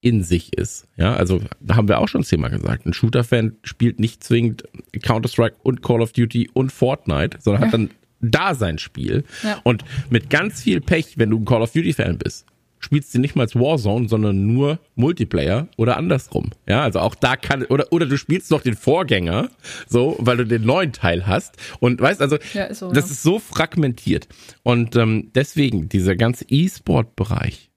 [0.00, 0.86] in sich ist.
[0.96, 2.86] Ja, also da haben wir auch schon das Thema gesagt.
[2.86, 4.64] Ein Shooter-Fan spielt nicht zwingend
[5.02, 7.66] Counter-Strike und Call of Duty und Fortnite, sondern ja.
[7.66, 7.90] hat dann
[8.20, 9.24] da sein Spiel.
[9.42, 9.60] Ja.
[9.64, 12.46] Und mit ganz viel Pech, wenn du ein Call of Duty-Fan bist,
[12.86, 16.50] spielst du nicht mal als Warzone, sondern nur Multiplayer oder andersrum.
[16.68, 19.50] Ja, also auch da kann, oder, oder du spielst noch den Vorgänger,
[19.88, 21.56] so, weil du den neuen Teil hast.
[21.80, 23.10] Und weißt, also, ja, ist so, das ja.
[23.12, 24.28] ist so fragmentiert.
[24.62, 27.70] Und ähm, deswegen, dieser ganze E-Sport-Bereich,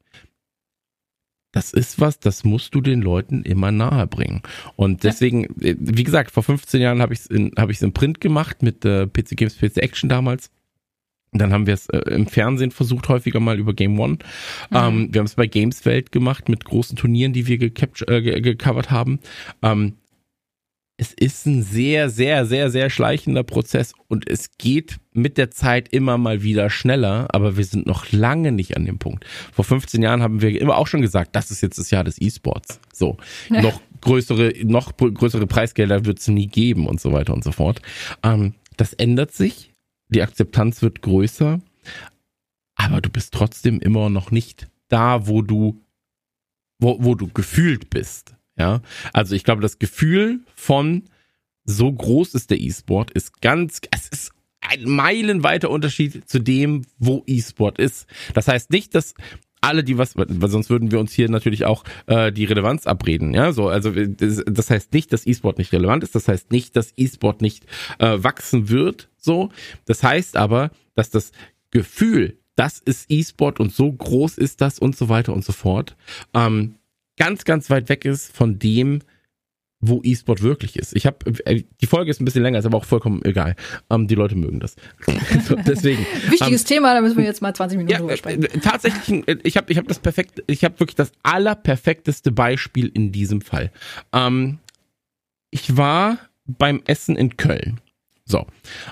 [1.51, 4.43] das ist was, das musst du den Leuten immer nahe bringen.
[4.75, 5.45] Und deswegen.
[5.61, 8.61] Äh, wie gesagt, vor 15 Jahren habe ich es in, hab ich's im Print gemacht
[8.61, 10.51] mit äh, PC Games, PC Action damals.
[11.31, 14.17] Dann haben wir es äh, im Fernsehen versucht, häufiger mal über Game One.
[14.69, 14.77] Mhm.
[14.77, 19.19] Ähm, wir haben es bei Gameswelt gemacht mit großen Turnieren, die wir äh, gecovert haben.
[19.61, 19.93] Ähm,
[20.99, 25.87] es ist ein sehr, sehr, sehr, sehr schleichender Prozess und es geht mit der Zeit
[25.93, 29.25] immer mal wieder schneller, aber wir sind noch lange nicht an dem Punkt.
[29.53, 32.19] Vor 15 Jahren haben wir immer auch schon gesagt, das ist jetzt das Jahr des
[32.19, 32.81] E-Sports.
[32.91, 33.15] So,
[33.49, 33.61] ja.
[33.61, 37.81] noch größere, noch größere Preisgelder wird es nie geben und so weiter und so fort.
[38.21, 39.68] Ähm, das ändert sich
[40.09, 41.61] die Akzeptanz wird größer,
[42.75, 45.81] aber du bist trotzdem immer noch nicht da, wo du,
[46.79, 48.35] wo, wo du gefühlt bist.
[48.57, 48.81] Ja,
[49.13, 51.03] also ich glaube, das Gefühl von
[51.63, 54.31] so groß ist der E-Sport ist ganz, es ist
[54.61, 58.07] ein meilenweiter Unterschied zu dem, wo E-Sport ist.
[58.33, 59.13] Das heißt nicht, dass
[59.61, 63.33] alle, die was, weil sonst würden wir uns hier natürlich auch äh, die Relevanz abreden.
[63.33, 66.93] Ja, so, also das, heißt nicht, dass E-Sport nicht relevant ist, das heißt nicht, dass
[66.95, 67.65] E-Sport nicht
[67.99, 69.09] äh, wachsen wird.
[69.17, 69.49] So,
[69.85, 71.31] das heißt aber, dass das
[71.71, 75.95] Gefühl, das ist E-Sport und so groß ist das und so weiter und so fort,
[76.33, 76.75] ähm,
[77.17, 78.99] ganz, ganz weit weg ist von dem,
[79.81, 80.95] wo E-Sport wirklich ist.
[80.95, 83.55] Ich habe äh, die Folge ist ein bisschen länger, ist aber auch vollkommen egal.
[83.89, 84.75] Ähm, die Leute mögen das.
[85.47, 86.05] so, deswegen.
[86.29, 88.43] Wichtiges ähm, Thema, da müssen wir jetzt mal 20 Minuten ja, drüber sprechen.
[88.43, 92.91] Äh, tatsächlich, äh, ich habe ich hab das perfekt, ich habe wirklich das allerperfekteste Beispiel
[92.93, 93.71] in diesem Fall.
[94.11, 94.59] Ähm,
[95.49, 97.79] ich war beim Essen in Köln.
[98.25, 98.45] So.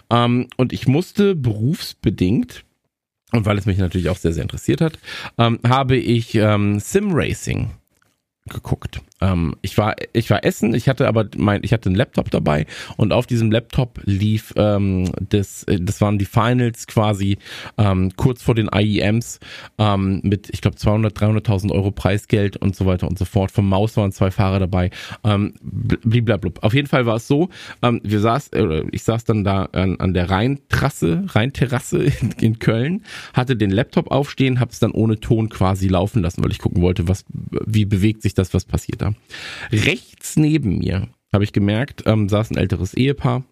[0.10, 2.64] Ähm, und ich musste berufsbedingt
[3.34, 4.98] und weil es mich natürlich auch sehr, sehr interessiert hat,
[5.38, 7.72] ähm, habe ich ähm, Sim Racing
[8.48, 9.02] geguckt.
[9.22, 12.66] Ähm, ich war ich war essen, ich hatte aber mein ich hatte einen Laptop dabei
[12.98, 17.38] und auf diesem Laptop lief ähm, das das waren die Finals quasi
[17.78, 19.40] ähm, kurz vor den IEMs
[19.78, 23.52] ähm, mit ich glaube 200 300.000 Euro Preisgeld und so weiter und so fort.
[23.52, 24.92] Vom Maus waren zwei Fahrer dabei.
[25.24, 26.64] Ähm, bliblablub.
[26.64, 27.50] Auf jeden Fall war es so,
[27.82, 32.60] ähm, wir saß äh, ich saß dann da an, an der Rheintrasse, Rheinterrasse in, in
[32.60, 33.04] Köln,
[33.34, 36.82] hatte den Laptop aufstehen, habe es dann ohne Ton quasi laufen lassen, weil ich gucken
[36.82, 37.26] wollte, was
[37.66, 39.07] wie bewegt sich das, was passiert da.
[39.72, 43.44] Rechts neben mir habe ich gemerkt, ähm, saß ein älteres Ehepaar.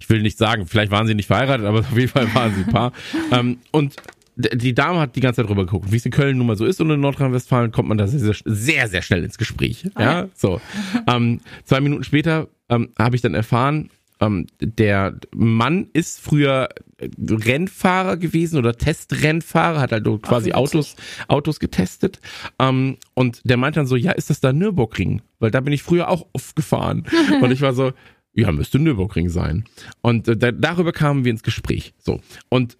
[0.00, 2.62] Ich will nicht sagen, vielleicht waren sie nicht verheiratet, aber auf jeden Fall waren sie
[2.62, 2.92] ein Paar.
[3.32, 3.96] ähm, und
[4.36, 5.92] die Dame hat die ganze Zeit drüber geguckt.
[5.92, 8.34] Wie es in Köln nun mal so ist und in Nordrhein-Westfalen kommt man da sehr,
[8.44, 9.88] sehr, sehr schnell ins Gespräch.
[9.98, 10.60] Ja, so.
[11.06, 13.90] Ähm, zwei Minuten später ähm, habe ich dann erfahren,
[14.24, 16.68] ähm, der Mann ist früher
[17.00, 20.96] Rennfahrer gewesen oder Testrennfahrer, hat halt quasi Ach, Autos,
[21.28, 22.20] Autos getestet.
[22.58, 25.22] Ähm, und der meint dann so, ja, ist das da Nürburgring?
[25.38, 27.04] Weil da bin ich früher auch oft gefahren.
[27.42, 27.92] und ich war so,
[28.32, 29.64] ja, müsste Nürburgring sein.
[30.00, 31.94] Und äh, da, darüber kamen wir ins Gespräch.
[31.98, 32.20] So.
[32.48, 32.76] Und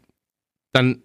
[0.72, 1.02] dann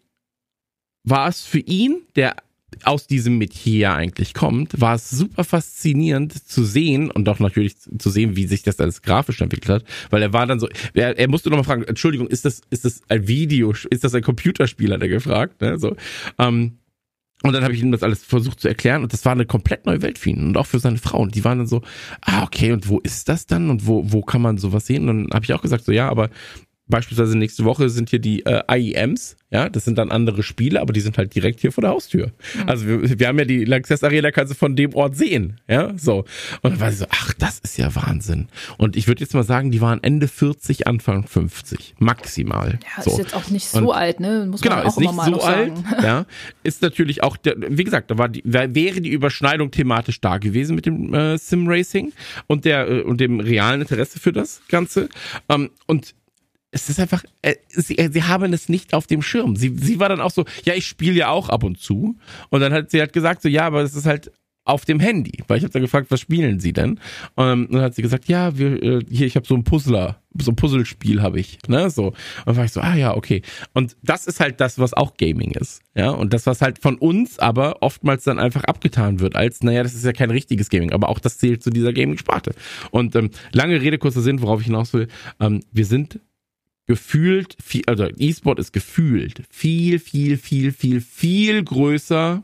[1.04, 2.36] war es für ihn, der
[2.84, 8.10] aus diesem Metier eigentlich kommt, war es super faszinierend zu sehen und auch natürlich zu
[8.10, 11.30] sehen, wie sich das alles grafisch entwickelt hat, weil er war dann so, er, er
[11.30, 15.02] musste nochmal fragen, Entschuldigung, ist das, ist das ein Video, ist das ein Computerspiel, hat
[15.02, 15.96] er gefragt, ne, so,
[16.38, 16.80] ähm,
[17.42, 19.86] und dann habe ich ihm das alles versucht zu erklären und das war eine komplett
[19.86, 21.20] neue Welt für ihn und auch für seine Frau.
[21.20, 21.82] Und die waren dann so,
[22.20, 25.08] ah, okay, und wo ist das dann und wo, wo kann man sowas sehen?
[25.08, 26.30] Und dann habe ich auch gesagt, so ja, aber
[26.90, 30.94] beispielsweise nächste Woche sind hier die äh, IEMs, ja, das sind dann andere Spiele, aber
[30.94, 32.28] die sind halt direkt hier vor der Haustür.
[32.28, 32.70] Mhm.
[32.70, 35.94] Also wir, wir haben ja die Lanxess Arena, kannst du von dem Ort sehen, ja,
[35.98, 36.26] so.
[36.62, 38.48] Und dann war sie so, ach, das ist ja Wahnsinn.
[38.78, 42.80] Und ich würde jetzt mal sagen, die waren Ende 40, Anfang 50, maximal.
[42.98, 43.12] Ja, so.
[43.12, 44.48] ist jetzt auch nicht so Und, alt, ne?
[44.50, 45.74] Muss man genau, auch ist nicht so alt,
[46.04, 46.26] ja.
[46.64, 50.76] Ist natürlich auch, der, wie gesagt, da war die, wäre die Überschneidung thematisch da gewesen
[50.76, 52.14] mit dem äh, Sim Racing
[52.48, 55.10] und der äh, und dem realen Interesse für das Ganze.
[55.50, 56.14] Ähm, und
[56.72, 59.56] es ist einfach, äh, sie, äh, sie haben es nicht auf dem Schirm.
[59.56, 62.18] Sie, sie war dann auch so, ja, ich spiele ja auch ab und zu.
[62.50, 64.32] Und dann hat sie halt gesagt, so, ja, aber es ist halt
[64.66, 65.44] auf dem Handy.
[65.48, 67.00] Weil ich habe da gefragt, was spielen sie denn?
[67.36, 70.52] Und dann hat sie gesagt, ja, wir, äh, hier, ich habe so ein Puzzler, so
[70.52, 71.58] ein Puzzlespiel habe ich.
[71.68, 71.90] Ne?
[71.90, 72.08] So.
[72.08, 72.16] Und
[72.46, 73.42] dann war ich so, ah ja, okay.
[73.74, 75.82] Und das ist halt das, was auch Gaming ist.
[75.96, 79.82] Ja, und das, was halt von uns aber oftmals dann einfach abgetan wird, als, naja,
[79.82, 82.54] das ist ja kein richtiges Gaming, aber auch das zählt zu dieser Gaming-Sparte.
[82.92, 85.08] Und ähm, lange Rede, kurzer Sinn, worauf ich hinaus will,
[85.40, 86.20] ähm, wir sind
[86.90, 92.42] gefühlt, viel, also E-Sport ist gefühlt viel, viel, viel, viel, viel größer.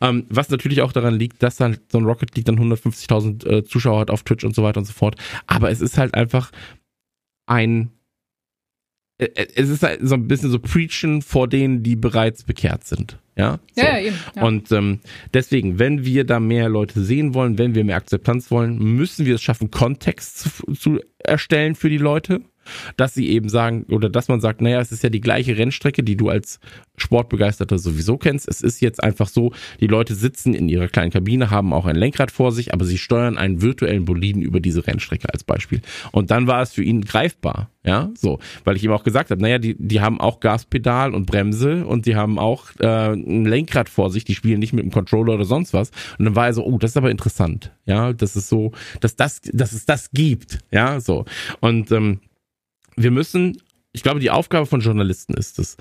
[0.00, 3.64] Ähm, was natürlich auch daran liegt, dass dann so ein Rocket League dann 150.000 äh,
[3.64, 5.16] Zuschauer hat auf Twitch und so weiter und so fort.
[5.48, 6.52] Aber es ist halt einfach
[7.46, 7.90] ein,
[9.18, 12.86] äh, äh es ist halt so ein bisschen so Preachen vor denen, die bereits bekehrt
[12.86, 13.18] sind.
[13.36, 13.82] Ja, so.
[13.82, 14.16] ja, ja, eben.
[14.36, 14.44] Ja.
[14.44, 15.00] Und ähm,
[15.34, 19.34] deswegen, wenn wir da mehr Leute sehen wollen, wenn wir mehr Akzeptanz wollen, müssen wir
[19.34, 22.42] es schaffen, Kontext zu, zu erstellen für die Leute
[22.96, 26.02] dass sie eben sagen, oder dass man sagt, naja, es ist ja die gleiche Rennstrecke,
[26.02, 26.60] die du als
[26.96, 28.48] Sportbegeisterter sowieso kennst.
[28.48, 31.96] Es ist jetzt einfach so, die Leute sitzen in ihrer kleinen Kabine, haben auch ein
[31.96, 35.80] Lenkrad vor sich, aber sie steuern einen virtuellen Boliden über diese Rennstrecke als Beispiel.
[36.12, 37.70] Und dann war es für ihn greifbar.
[37.84, 41.24] Ja, so, weil ich ihm auch gesagt habe, naja, die, die haben auch Gaspedal und
[41.24, 44.92] Bremse und die haben auch äh, ein Lenkrad vor sich, die spielen nicht mit einem
[44.92, 45.90] Controller oder sonst was.
[46.18, 49.16] Und dann war er so, oh, das ist aber interessant, ja, das ist so, dass
[49.16, 51.24] das, dass es das gibt, ja, so.
[51.60, 52.20] Und ähm,
[53.02, 55.76] wir müssen, ich glaube, die Aufgabe von Journalisten ist es,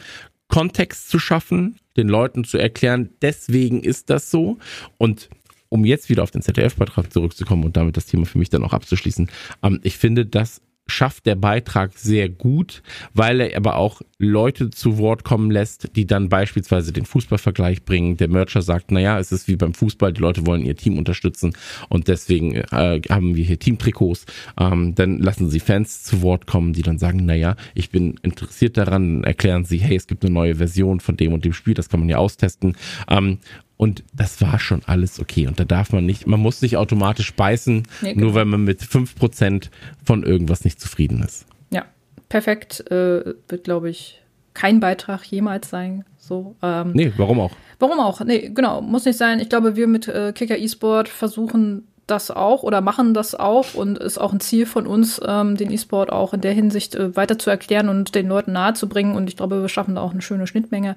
[0.47, 4.57] Kontext zu schaffen, den Leuten zu erklären, deswegen ist das so.
[4.97, 5.29] Und
[5.69, 8.73] um jetzt wieder auf den ZDF-Beitrag zurückzukommen und damit das Thema für mich dann auch
[8.73, 9.29] abzuschließen,
[9.63, 12.81] ähm, ich finde, dass schafft der Beitrag sehr gut,
[13.13, 18.17] weil er aber auch Leute zu Wort kommen lässt, die dann beispielsweise den Fußballvergleich bringen.
[18.17, 21.53] Der Mercher sagt, naja, es ist wie beim Fußball, die Leute wollen ihr Team unterstützen
[21.89, 24.25] und deswegen äh, haben wir hier Teamtrikots.
[24.59, 28.77] Ähm, dann lassen sie Fans zu Wort kommen, die dann sagen, naja, ich bin interessiert
[28.77, 31.89] daran, erklären sie, hey, es gibt eine neue Version von dem und dem Spiel, das
[31.89, 32.75] kann man ja austesten.
[33.07, 33.39] Ähm,
[33.77, 35.47] und das war schon alles okay.
[35.47, 38.25] Und da darf man nicht, man muss nicht automatisch beißen, nee, genau.
[38.25, 39.69] nur weil man mit 5%
[40.03, 41.45] von irgendwas nicht zufrieden ist.
[41.69, 41.85] Ja,
[42.27, 44.21] perfekt äh, wird, glaube ich,
[44.55, 46.03] kein Beitrag jemals sein.
[46.17, 47.51] So, ähm, nee, warum auch?
[47.79, 48.21] Warum auch?
[48.21, 49.39] Nee, genau, muss nicht sein.
[49.39, 53.99] Ich glaube, wir mit äh, Kicker E-Sport versuchen das auch oder machen das auch und
[53.99, 57.37] ist auch ein Ziel von uns, ähm, den E-Sport auch in der Hinsicht äh, weiter
[57.37, 59.15] zu erklären und den Leuten nahezubringen.
[59.15, 60.95] Und ich glaube, wir schaffen da auch eine schöne Schnittmenge.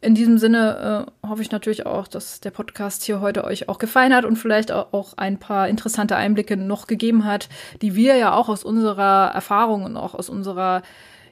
[0.00, 3.78] In diesem Sinne äh, hoffe ich natürlich auch, dass der Podcast hier heute euch auch
[3.78, 7.48] gefallen hat und vielleicht auch ein paar interessante Einblicke noch gegeben hat,
[7.82, 10.82] die wir ja auch aus unserer Erfahrung und auch aus unserer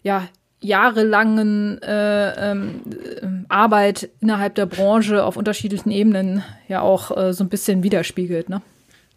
[0.02, 0.28] ja,
[0.60, 7.48] jahrelangen äh, ähm, Arbeit innerhalb der Branche auf unterschiedlichen Ebenen ja auch äh, so ein
[7.48, 8.48] bisschen widerspiegelt.
[8.48, 8.62] Ne?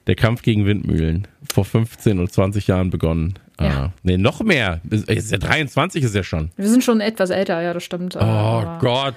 [0.05, 3.39] Der Kampf gegen Windmühlen, vor 15 und 20 Jahren begonnen.
[3.60, 3.68] Ja.
[3.68, 4.82] Ah, nee, noch mehr.
[4.89, 6.51] Ist ja 23 ist ja schon.
[6.55, 8.16] Wir sind schon etwas älter, ja, das stimmt.
[8.16, 9.16] Oh aber, Gott.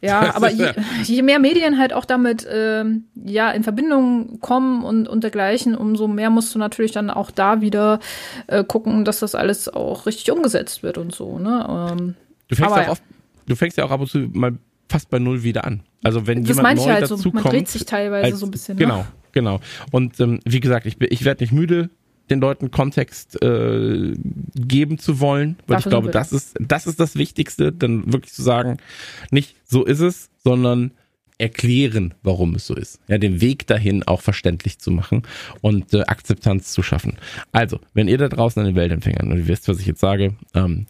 [0.00, 0.72] Ja, aber je,
[1.04, 2.84] je, mehr Medien halt auch damit äh,
[3.24, 7.62] ja in Verbindung kommen und, und dergleichen, umso mehr musst du natürlich dann auch da
[7.62, 8.00] wieder
[8.46, 11.38] äh, gucken, dass das alles auch richtig umgesetzt wird und so.
[11.38, 11.88] Ne?
[11.90, 12.14] Ähm,
[12.48, 13.02] du, fängst aber, auch oft,
[13.46, 14.52] du fängst ja auch ab und zu mal
[14.90, 15.80] fast bei Null wieder an.
[16.02, 18.46] Also wenn das jemand neu halt dazu so, man kommt, dreht sich teilweise als, so
[18.46, 18.76] ein bisschen.
[18.76, 19.06] Genau, ne?
[19.32, 19.60] genau.
[19.90, 21.88] Und ähm, wie gesagt, ich, ich werde nicht müde,
[22.30, 24.14] den Leuten Kontext äh,
[24.54, 28.32] geben zu wollen, weil Dafür ich glaube, das ist das ist das Wichtigste, dann wirklich
[28.32, 28.78] zu sagen,
[29.30, 30.92] nicht so ist es, sondern
[31.38, 33.00] erklären, warum es so ist.
[33.08, 35.22] Ja, den Weg dahin auch verständlich zu machen
[35.60, 37.18] und äh, Akzeptanz zu schaffen.
[37.52, 40.36] Also, wenn ihr da draußen an den Weltempfängern, und ihr wisst, was ich jetzt sage,
[40.54, 40.86] ähm,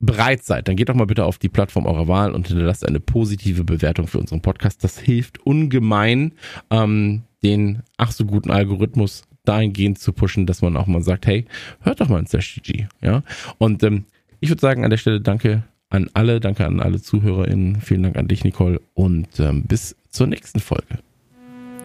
[0.00, 3.00] bereit seid, dann geht doch mal bitte auf die Plattform eurer Wahl und hinterlasst eine
[3.00, 4.84] positive Bewertung für unseren Podcast.
[4.84, 6.32] Das hilft ungemein,
[6.70, 11.46] ähm, den ach so guten Algorithmus dahingehend zu pushen, dass man auch mal sagt, hey,
[11.80, 13.22] hört doch mal ins SGG, ja.
[13.58, 14.04] Und ähm,
[14.40, 18.16] ich würde sagen, an der Stelle danke an alle, danke an alle ZuhörerInnen, vielen Dank
[18.16, 20.98] an dich, Nicole, und ähm, bis zur nächsten Folge.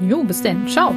[0.08, 0.68] Jo, bis denn.
[0.68, 0.94] Ciao.